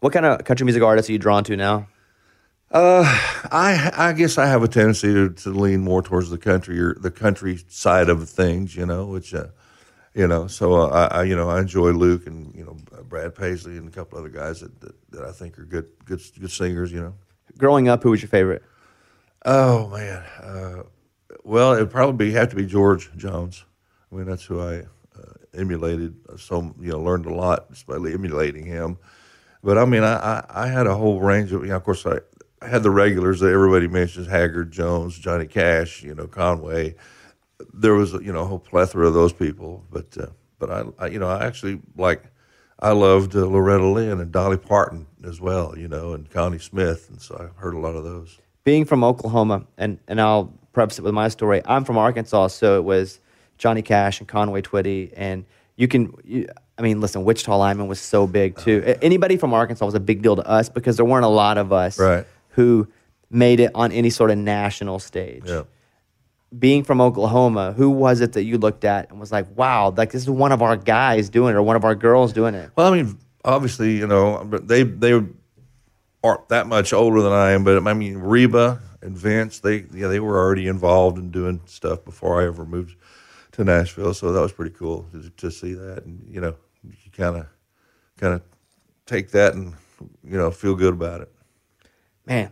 [0.00, 1.88] what kind of country music artists are you drawn to now?
[2.74, 6.94] I I guess I have a tendency to, to lean more towards the country or
[6.94, 9.48] the country side of things, you know, which uh,
[10.14, 13.34] you know, so uh, I, I you know I enjoy Luke and you know Brad
[13.34, 16.50] Paisley and a couple other guys that, that, that I think are good good good
[16.50, 17.14] singers, you know.
[17.56, 18.62] Growing up, who was your favorite?
[19.44, 20.82] Oh man, uh,
[21.44, 23.64] well it'd probably be, have to be George Jones.
[24.10, 24.80] I mean that's who I
[25.18, 26.14] uh, emulated.
[26.38, 28.98] So you know learned a lot just by emulating him.
[29.64, 32.04] But I mean I, I, I had a whole range of you know of course
[32.04, 32.18] I,
[32.60, 36.96] I had the regulars that everybody mentions Haggard, Jones, Johnny Cash, you know Conway.
[37.72, 40.26] There was you know a whole plethora of those people, but uh,
[40.58, 42.24] but I, I you know I actually like
[42.78, 47.08] I loved uh, Loretta Lynn and Dolly Parton as well, you know, and Connie Smith,
[47.10, 48.38] and so I heard a lot of those.
[48.64, 51.62] being from Oklahoma, and, and I'll preface it with my story.
[51.64, 53.20] I'm from Arkansas, so it was
[53.58, 55.44] Johnny Cash and Conway Twitty, and
[55.76, 56.12] you can.
[56.24, 56.48] You,
[56.78, 58.82] I mean, listen, Wichita Lineman was so big too.
[58.84, 61.58] A- Anybody from Arkansas was a big deal to us because there weren't a lot
[61.58, 62.26] of us Right.
[62.50, 62.88] who
[63.30, 65.44] made it on any sort of national stage.
[65.46, 65.62] Yeah.
[66.58, 70.12] Being from Oklahoma, who was it that you looked at and was like, "Wow, like
[70.12, 72.70] this is one of our guys doing it, or one of our girls doing it"?
[72.76, 75.20] Well, I mean, obviously, you know, they they
[76.22, 80.08] aren't that much older than I am, but I mean, Reba and Vince, they yeah,
[80.08, 82.96] they were already involved in doing stuff before I ever moved
[83.52, 87.10] to Nashville, so that was pretty cool to, to see that, and you know, you
[87.12, 87.46] kind of
[88.18, 88.42] kind of
[89.06, 89.74] take that and
[90.24, 91.32] you know feel good about it.
[92.26, 92.50] Man,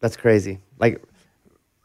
[0.00, 0.58] that's crazy.
[0.78, 1.02] Like,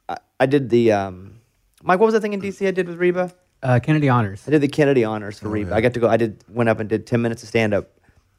[0.09, 1.40] I, I did the um,
[1.83, 1.99] Mike.
[1.99, 3.33] What was the thing in DC I did with Reba?
[3.63, 4.43] Uh, Kennedy Honors.
[4.47, 5.73] I did the Kennedy Honors Oh, for Reba.
[5.75, 6.07] I got to go.
[6.07, 7.89] I did went up and did ten minutes of stand up,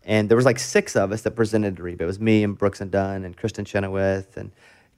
[0.04, 2.04] and there was like six of us that presented to Reba.
[2.04, 4.50] It was me and Brooks and Dunn and Kristin Chenoweth and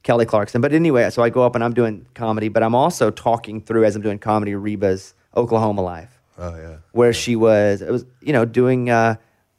[0.03, 0.61] Kelly Clarkson.
[0.61, 3.85] But anyway, so I go up and I'm doing comedy, but I'm also talking through
[3.85, 7.83] as I'm doing comedy Reba's Oklahoma life, Oh yeah, where she was.
[7.83, 9.17] It was you know doing uh,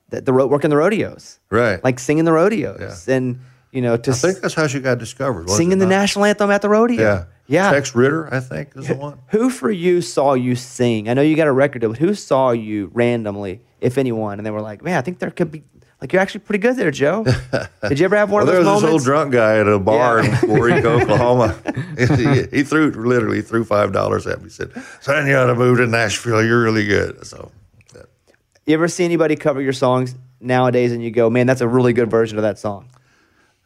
[0.10, 1.84] the, the ro- working the rodeos, right.
[1.84, 3.40] like singing the rodeos, and
[3.72, 5.44] you know to I think that's how she got discovered.
[5.44, 5.90] wasn't singing it the not?
[6.02, 7.02] national anthem at the rodeo.
[7.02, 7.72] Yeah, yeah.
[7.72, 9.20] Tex Ritter, I think, is the one.
[9.30, 11.10] Who for you saw you sing?
[11.10, 14.46] I know you got a record deal, but who saw you randomly, if anyone, and
[14.46, 15.64] they were like, "Man, I think there could be
[16.02, 17.24] like you're actually pretty good there, Joe."
[17.88, 19.68] Did you ever have one Well, of those there was this old drunk guy at
[19.68, 20.40] a bar Yeah.
[20.44, 21.56] in Eureka, Oklahoma.
[21.98, 24.46] he, he threw literally threw five dollars at me.
[24.46, 24.72] He said,
[25.02, 26.44] "Son, you ought to move to Nashville.
[26.44, 27.52] You're really good." So,
[27.96, 28.02] yeah.
[28.66, 31.94] You ever see anybody cover your songs nowadays, and you go, "Man, that's a really
[31.94, 32.90] good version of that song."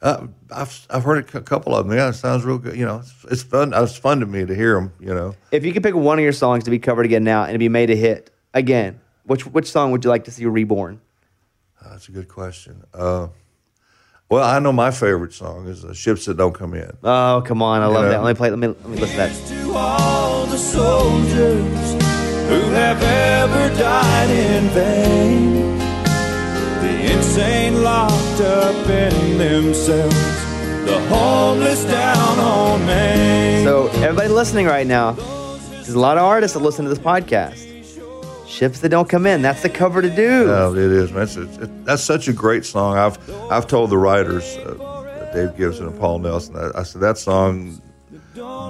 [0.02, 1.96] Uh, I've I've heard a couple of them.
[1.98, 2.76] Yeah, it sounds real good.
[2.78, 3.74] You know, it's, it's fun.
[3.76, 4.94] It's fun to me to hear them.
[5.00, 7.44] You know, If you could pick one of your songs to be covered again now
[7.44, 10.46] and to be made a hit again, which which song would you like to see
[10.46, 11.02] reborn?
[11.84, 12.84] Uh, that's a good question.
[12.94, 13.28] Uh,
[14.30, 17.62] well, I know my favorite song is uh, "Ships That Don't Come In." Oh, come
[17.62, 18.10] on, I love Yeah.
[18.12, 18.24] that.
[18.24, 18.50] Let me play.
[18.52, 19.48] Let me let me listen to that.
[19.50, 21.92] to all the soldiers
[22.50, 25.49] who have ever died in vain.
[27.40, 30.14] The locked up in themselves,
[30.86, 33.64] the homeless down on Main.
[33.64, 37.66] So, everybody listening right now, there's a lot of artists that listen to this podcast.
[38.46, 39.42] Ships that don't come in.
[39.42, 40.48] That's the cover to do.
[40.48, 41.24] No, it is, man.
[41.24, 42.98] It's, it's, it, that's such a great song.
[42.98, 43.18] I've
[43.50, 47.82] I've told the writers, uh, Dave Gibson and Paul Nelson, I, I said that song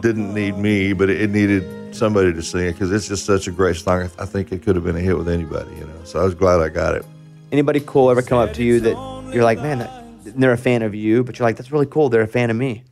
[0.04, 3.48] didn't need me, but it, it needed somebody to sing it because it's just such
[3.48, 4.12] a great song.
[4.20, 6.04] I, I think it could have been a hit with anybody, you know.
[6.04, 7.04] So I was glad I got it.
[7.52, 10.82] Anybody cool ever come up to you that you're like, man, that, they're a fan
[10.82, 12.10] of you, but you're like, that's really cool.
[12.10, 12.84] They're a fan of me.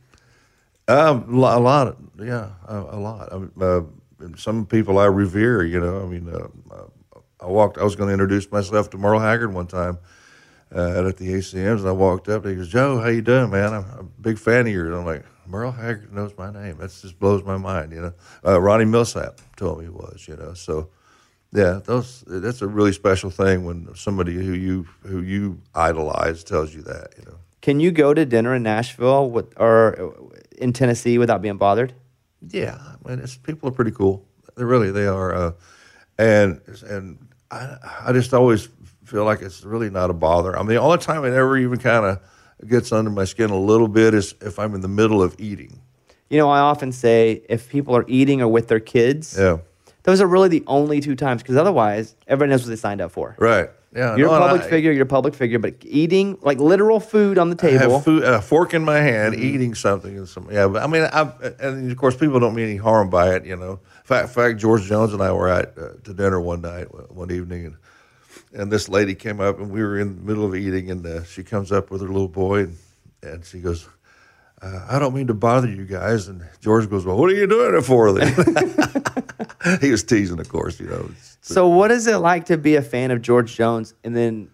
[0.88, 3.30] Um, a lot, yeah, a, lot.
[3.60, 3.82] Uh,
[4.36, 6.02] some people I revere, you know.
[6.02, 7.76] I mean, uh, uh, I walked.
[7.76, 9.98] I was going to introduce myself to Merle Haggard one time
[10.74, 12.44] uh, at the ACMs, and I walked up.
[12.44, 13.74] and He goes, "Joe, how you doing, man?
[13.74, 16.78] I'm, I'm a big fan of yours." I'm like, "Merle Haggard knows my name.
[16.78, 18.12] That just blows my mind." You know,
[18.46, 20.26] uh, Ronnie Milsap told me he was.
[20.26, 20.88] You know, so
[21.52, 26.74] yeah, those that's a really special thing when somebody who you who you idolize tells
[26.74, 27.14] you that.
[27.18, 27.38] You know.
[27.62, 30.14] Can you go to dinner in Nashville with, or
[30.58, 31.94] in Tennessee without being bothered?
[32.50, 34.24] Yeah, I mean, it's, people are pretty cool.
[34.56, 35.52] They really they are, uh,
[36.18, 37.18] and and
[37.50, 37.76] I
[38.06, 38.68] I just always
[39.04, 40.56] feel like it's really not a bother.
[40.58, 42.20] I mean, all the only time it ever even kind of
[42.68, 45.80] gets under my skin a little bit is if I'm in the middle of eating.
[46.28, 49.58] You know, I often say if people are eating or with their kids, Yeah,
[50.08, 53.12] those are really the only two times because otherwise, everybody knows what they signed up
[53.12, 53.36] for.
[53.38, 53.68] right.
[53.94, 57.00] Yeah, You're no, a public I- figure, you're a public figure, but eating, like literal
[57.00, 57.94] food on the I table.
[57.96, 59.42] have food, a fork in my hand, Mm-hmm.
[59.54, 60.46] eating something and some.
[60.52, 61.22] Yeah, but I mean, I,
[61.58, 63.46] and of course, people don't mean any harm by it.
[63.46, 66.38] You know, in fact, in fact George Jones and I were at uh, to dinner
[66.38, 67.76] one night, one evening, and
[68.52, 71.24] and this lady came up, and we were in the middle of eating, and uh,
[71.24, 72.76] she comes up with her little boy, and,
[73.22, 73.88] and she goes.
[74.60, 77.46] Uh, I don't mean to bother you guys, and George goes, "Well, what are you
[77.46, 78.34] doing it for?" Then
[79.80, 80.80] he was teasing, of course.
[80.80, 84.16] You know, So, what is it like to be a fan of George Jones and
[84.16, 84.50] then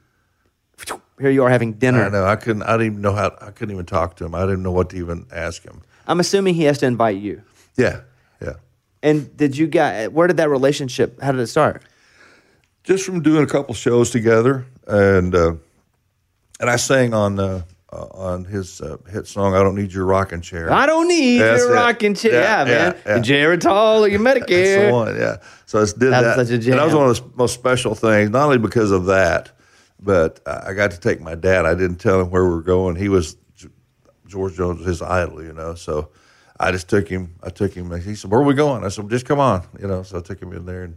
[1.19, 2.05] here you are having dinner?
[2.05, 2.65] I know I couldn't.
[2.65, 3.35] I didn't even know how.
[3.41, 4.35] I couldn't even talk to him.
[4.35, 5.81] I didn't know what to even ask him.
[6.07, 7.43] I'm assuming he has to invite you.
[7.77, 8.01] Yeah,
[8.43, 8.55] yeah.
[9.03, 11.83] And did you guys, where did that relationship, how did it start?
[12.85, 15.55] just from doing a couple shows together, and uh,
[16.61, 17.63] and I sang on uh,
[17.95, 21.39] uh, on his uh, hit song "I Don't Need Your Rocking Chair." I don't need
[21.39, 21.75] That's your it.
[21.77, 22.33] rocking chair.
[22.33, 22.97] Yeah, Yeah, man.
[23.07, 23.23] yeah, yeah.
[23.23, 25.37] Geritol or your That's the one, yeah.
[25.67, 27.37] So I just did That that, was such a and that was one of the
[27.37, 28.31] most special things.
[28.31, 29.53] Not only because of that,
[30.01, 31.67] but I got to take my dad.
[31.67, 32.97] I didn't tell him where we were going.
[32.97, 33.37] He was
[34.27, 35.75] George Jones was his idol, you know.
[35.75, 36.11] So
[36.59, 37.37] I just took him.
[37.43, 37.91] I took him.
[38.01, 40.03] He said, "Where are we going?" I said, "Just come on," you know.
[40.03, 40.97] So I took him in there, and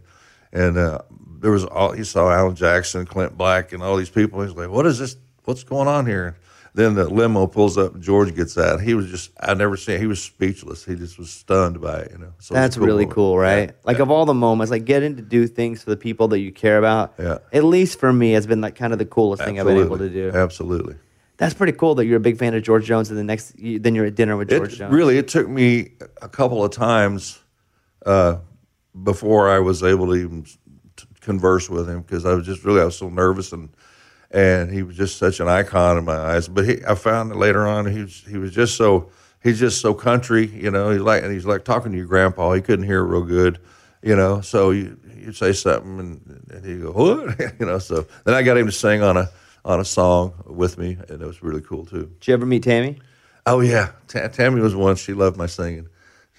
[0.52, 1.00] and uh,
[1.40, 4.42] there was all he saw Alan Jackson, Clint Black, and all these people.
[4.42, 5.16] He's like, "What is this?
[5.44, 6.36] What's going on here?"
[6.78, 8.80] Then the limo pulls up, and George gets out.
[8.80, 9.98] He was just I never seen.
[9.98, 10.84] He was speechless.
[10.84, 12.26] He just was stunned by it, you know.
[12.26, 13.10] So it was a That's really moment.
[13.10, 13.70] cool, right?
[13.70, 14.04] Yeah, like yeah.
[14.04, 16.78] of all the moments, like getting to do things for the people that you care
[16.78, 17.14] about.
[17.18, 17.38] Yeah.
[17.52, 19.98] At least for me, has been like kind of the coolest thing I've been able
[19.98, 20.30] to do.
[20.32, 20.94] Absolutely.
[21.36, 23.96] That's pretty cool that you're a big fan of George Jones, and the next then
[23.96, 24.94] you're at dinner with George It Jones.
[24.94, 27.40] really it took me a couple of times
[28.06, 28.36] uh,
[29.02, 30.46] before I was able to even
[31.22, 33.68] converse with him because I was just really I was so nervous and
[34.30, 36.48] and he was just such an icon in my eyes.
[36.48, 39.10] But he, I found that later on he was he was just so
[39.42, 40.90] he's just so country, you know.
[40.90, 42.52] He's like and he's like talking to your grandpa.
[42.52, 43.58] He couldn't hear real good,
[44.02, 44.40] you know.
[44.40, 47.78] So you you say something and, and he go what, you know.
[47.78, 49.30] So then I got him to sing on a
[49.64, 52.10] on a song with me, and it was really cool too.
[52.20, 52.98] Did you ever meet Tammy?
[53.46, 54.96] Oh yeah, Ta- Tammy was one.
[54.96, 55.88] She loved my singing.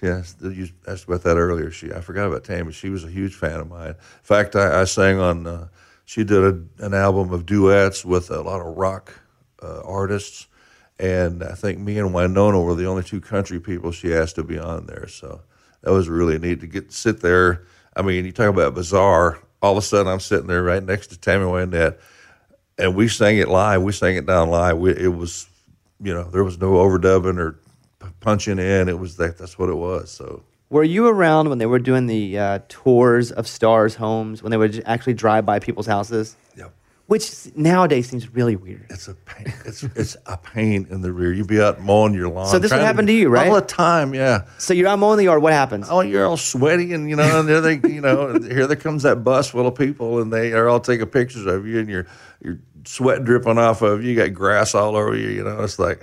[0.00, 1.70] Yes, you asked about that earlier.
[1.70, 2.72] She, I forgot about Tammy.
[2.72, 3.90] She was a huge fan of mine.
[3.90, 5.46] In fact, I, I sang on.
[5.46, 5.68] Uh,
[6.10, 9.14] she did a, an album of duets with a lot of rock
[9.62, 10.48] uh, artists,
[10.98, 14.42] and I think me and Wynonna were the only two country people she asked to
[14.42, 15.06] be on there.
[15.06, 15.42] So
[15.82, 17.62] that was really neat to get sit there.
[17.94, 19.38] I mean, you talk about bizarre.
[19.62, 22.00] All of a sudden, I'm sitting there right next to Tammy Wynette,
[22.76, 23.80] and we sang it live.
[23.80, 24.78] We sang it down live.
[24.78, 25.48] We, it was,
[26.02, 27.60] you know, there was no overdubbing or
[28.18, 28.88] punching in.
[28.88, 29.38] It was that.
[29.38, 30.10] That's what it was.
[30.10, 34.50] So Were you around when they were doing the uh, tours of stars' homes when
[34.50, 36.36] they would actually drive by people's houses?
[36.56, 36.66] yeah,
[37.06, 38.86] Which nowadays seems really weird.
[38.88, 39.52] it's a pain.
[39.64, 41.32] It's it's a pain in the rear.
[41.32, 42.46] You'd be out mowing your lawn.
[42.46, 43.48] So this would happen to you, right?
[43.48, 44.14] All the time.
[44.14, 44.46] Yeah.
[44.58, 45.42] So you're out mowing the yard.
[45.42, 45.88] What happens?
[45.90, 49.02] Oh, you're all sweaty, and you know, and there they, you know, here there comes
[49.02, 52.06] that bus full of people, and they are all taking pictures of you, and your
[52.40, 54.10] your sweat dripping off of you.
[54.10, 55.30] You got grass all over you.
[55.30, 56.00] You know, it's like,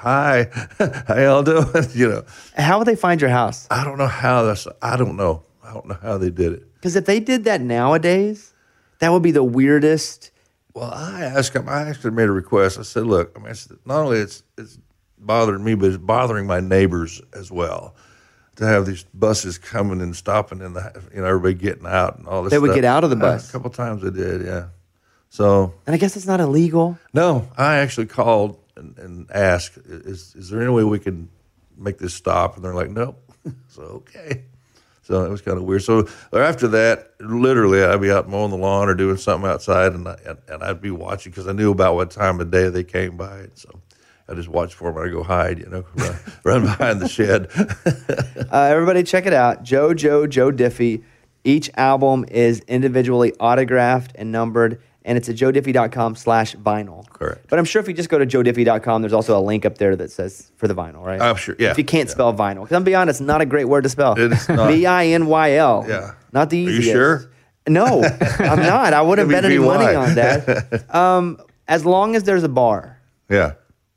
[0.00, 0.48] hi,
[1.06, 1.66] how y'all doing?
[1.94, 2.24] You know,
[2.56, 3.66] How would they find your house?
[3.70, 4.66] I don't know how that's.
[4.82, 5.42] I don't know.
[5.62, 6.74] I don't know how they did it.
[6.74, 8.52] Because if they did that nowadays,
[9.00, 10.30] that would be the weirdest.
[10.74, 11.68] Well, I asked him.
[11.68, 12.78] I actually made a request.
[12.78, 14.78] I said, "Look, I mean, it's, not only it's it's
[15.18, 17.94] bothering me, but it's bothering my neighbors as well.
[18.56, 22.26] To have these buses coming and stopping, and the, you know everybody getting out and
[22.26, 22.50] all this.
[22.50, 22.76] They would stuff.
[22.76, 23.48] get out of the bus.
[23.48, 24.66] a couple times they did, yeah.
[25.30, 26.98] So And I guess it's not illegal.
[27.12, 31.28] no, I actually called and, and asked, "Is is there any way we can
[31.76, 33.22] make this stop?" And they're like, "Nope."
[33.68, 34.44] so okay.
[35.02, 35.82] So it was kind of weird.
[35.82, 40.06] So after that, literally, I'd be out mowing the lawn or doing something outside, and
[40.06, 42.84] I, and, and I'd be watching because I knew about what time of day they
[42.84, 43.38] came by.
[43.40, 43.80] And so
[44.28, 45.02] I just watch for them.
[45.02, 47.50] I go hide, you know, run, run behind the shed.
[48.52, 49.62] Uh, everybody, check it out.
[49.62, 51.04] Joe, Joe, Joe Diffie.
[51.44, 57.08] Each album is individually autographed and numbered, and it's at joediffie.com slash vinyl.
[57.08, 57.46] Correct.
[57.48, 59.96] But I'm sure if you just go to joediffie.com, there's also a link up there
[59.96, 61.20] that says for the vinyl, right?
[61.20, 62.12] I'm sure, yeah, If you can't yeah.
[62.14, 62.62] spell vinyl.
[62.62, 64.12] Because I'm be honest, not a great word to spell.
[64.18, 64.46] It is.
[64.46, 65.84] V I N Y L.
[65.88, 66.12] Yeah.
[66.32, 67.30] Not the Are you sure?
[67.68, 68.02] No,
[68.38, 68.94] I'm not.
[68.94, 70.84] I wouldn't bet any money on that.
[70.94, 71.38] Um,
[71.68, 73.00] as long as there's a bar.
[73.28, 73.52] Yeah.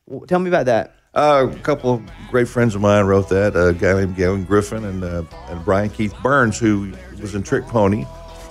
[0.07, 0.95] W- Tell me about that.
[1.15, 3.55] Uh, a couple of great friends of mine wrote that.
[3.55, 6.91] A guy named Gavin Griffin and uh, and Brian Keith Burns, who
[7.21, 8.05] was in Trick Pony,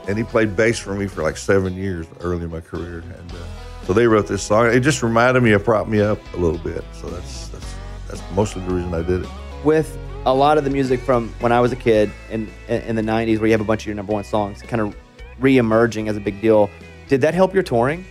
[0.09, 2.99] and he played bass for me for like seven years early in my career.
[2.99, 3.37] And uh,
[3.87, 4.67] so they wrote this song.
[4.67, 6.85] It just reminded me of prop me up a little bit.
[6.93, 7.75] So that's that's
[8.09, 9.29] that's mostly the reason I did it.
[9.65, 13.03] With a lot of the music from when I was a kid in in the
[13.03, 14.97] '90s, where you have a bunch of your number one songs, kind of
[15.39, 16.71] re-emerging as a big deal.
[17.09, 18.05] Did that help your touring?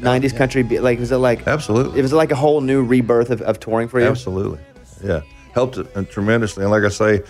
[0.00, 1.98] '90s country, like was it like Absolutely.
[1.98, 4.06] It was like a whole new rebirth of, of touring for you.
[4.06, 4.58] Absolutely,
[5.02, 5.20] yeah,
[5.54, 6.64] helped it tremendously.
[6.64, 7.22] And like I say,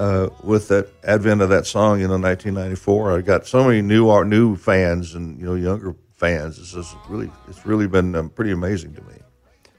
[0.00, 4.08] uh, with that advent of that song, you know, 1994, I got so many new
[4.08, 6.58] art, new fans, and you know, younger fans.
[6.58, 9.14] It's just really, it's really been um, pretty amazing to me.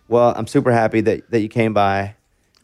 [0.08, 2.16] Well, I'm super happy that, that you came by.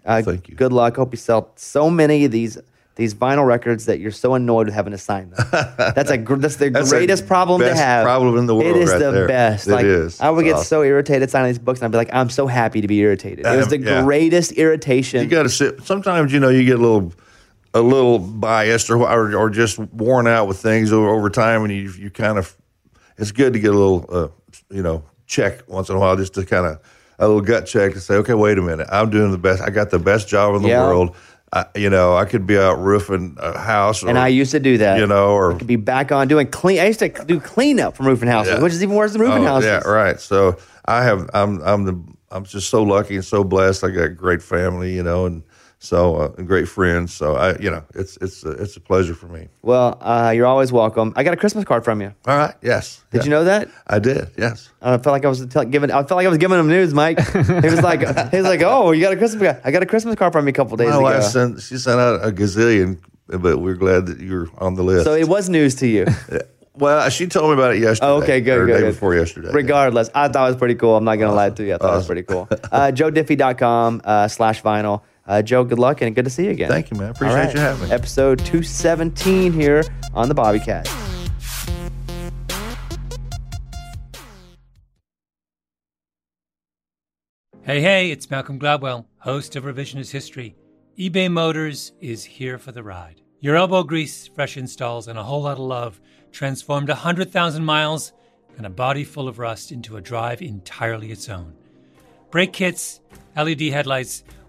[0.06, 0.56] Uh, Thank you.
[0.56, 0.96] Good luck.
[0.96, 2.58] Hope you sell so many of these
[2.96, 5.46] these vinyl records that you're so annoyed with having to sign them.
[5.52, 8.04] That's a gr- that's the That's greatest problem to have.
[8.04, 9.28] problem in the world is right the there.
[9.28, 9.68] best.
[9.68, 10.20] It like is.
[10.20, 12.48] I would It's get so irritated signing these books, and I'd be like, I'm so
[12.48, 13.46] happy to be irritated.
[13.46, 14.02] It was Um, the yeah.
[14.04, 15.22] greatest irritation.
[15.22, 15.84] You got to sit.
[15.84, 17.14] Sometimes you know you get a little,
[17.74, 21.72] a little biased or or, or just worn out with things over, over time, and
[21.74, 22.56] you you kind of.
[23.20, 24.28] It's good to get a little, uh,
[24.70, 26.80] you know, check once in a while, just to kind of
[27.18, 29.60] a little gut check to say, okay, wait a minute, I'm doing the best.
[29.60, 30.84] I got the best job in the Yeah.
[30.84, 31.16] world.
[31.52, 34.60] I, you know, I could be out roofing a house, or, and I used to
[34.60, 35.00] do that.
[35.00, 36.78] you know, or to be back on doing clean.
[36.80, 38.62] I used to do cleanup from roofing houses, Yeah.
[38.62, 39.66] which is even worse than roofing Oh, houses.
[39.68, 40.20] Yeah, right.
[40.20, 42.00] So I have I'm I'm the
[42.30, 43.84] I'm just so lucky and so blessed.
[43.84, 45.42] I got a great family, you know, and
[45.80, 47.14] so uh, great friends.
[47.14, 49.48] So I you know it's it's a, it's a pleasure for me.
[49.62, 51.14] Well, uh, you're always welcome.
[51.16, 52.14] I got a Christmas card from you.
[52.26, 52.56] All right.
[52.62, 53.04] Yes.
[53.12, 53.24] Did Yeah.
[53.26, 53.70] you know that?
[53.88, 54.30] I did.
[54.38, 54.70] Yes.
[54.82, 55.92] I felt like I was giving.
[55.92, 57.20] I felt like I was giving him news, Mike.
[57.20, 58.00] He was like,
[58.32, 59.62] he was like, "Oh, you got a Christmas card?
[59.64, 61.78] I got a Christmas card from you a couple days My ago." wife sent she
[61.78, 65.06] sent out a gazillion, but we're glad that you're on the list.
[65.06, 66.06] so it was news to you.
[66.76, 68.08] well, she told me about it yesterday.
[68.12, 68.94] Oh, okay, good, or good, Day good.
[68.94, 69.50] before yesterday.
[69.52, 70.96] Regardless, I thought it was pretty cool.
[70.96, 71.76] I'm not gonna lie to you.
[71.76, 72.48] I thought it was pretty cool.
[72.72, 75.02] Uh, JoeDiffie.com uh, slash vinyl.
[75.28, 76.70] Uh, Joe, good luck and good to see you again.
[76.70, 77.10] Thank you, man.
[77.10, 77.94] Appreciate you having me.
[77.94, 80.88] Episode 217 here on the Bobbycast.
[87.64, 90.56] Hey, hey, it's Malcolm Gladwell, host of Revisionist History.
[90.98, 93.22] eBay Motors is here for the ride.
[93.42, 96.00] Your elbow grease, fresh installs, and a whole lot of love
[96.32, 98.14] transformed 100,000 miles
[98.56, 101.54] and a body full of rust into a drive entirely its own.
[102.32, 103.02] Brake kits,
[103.36, 104.24] LED headlights,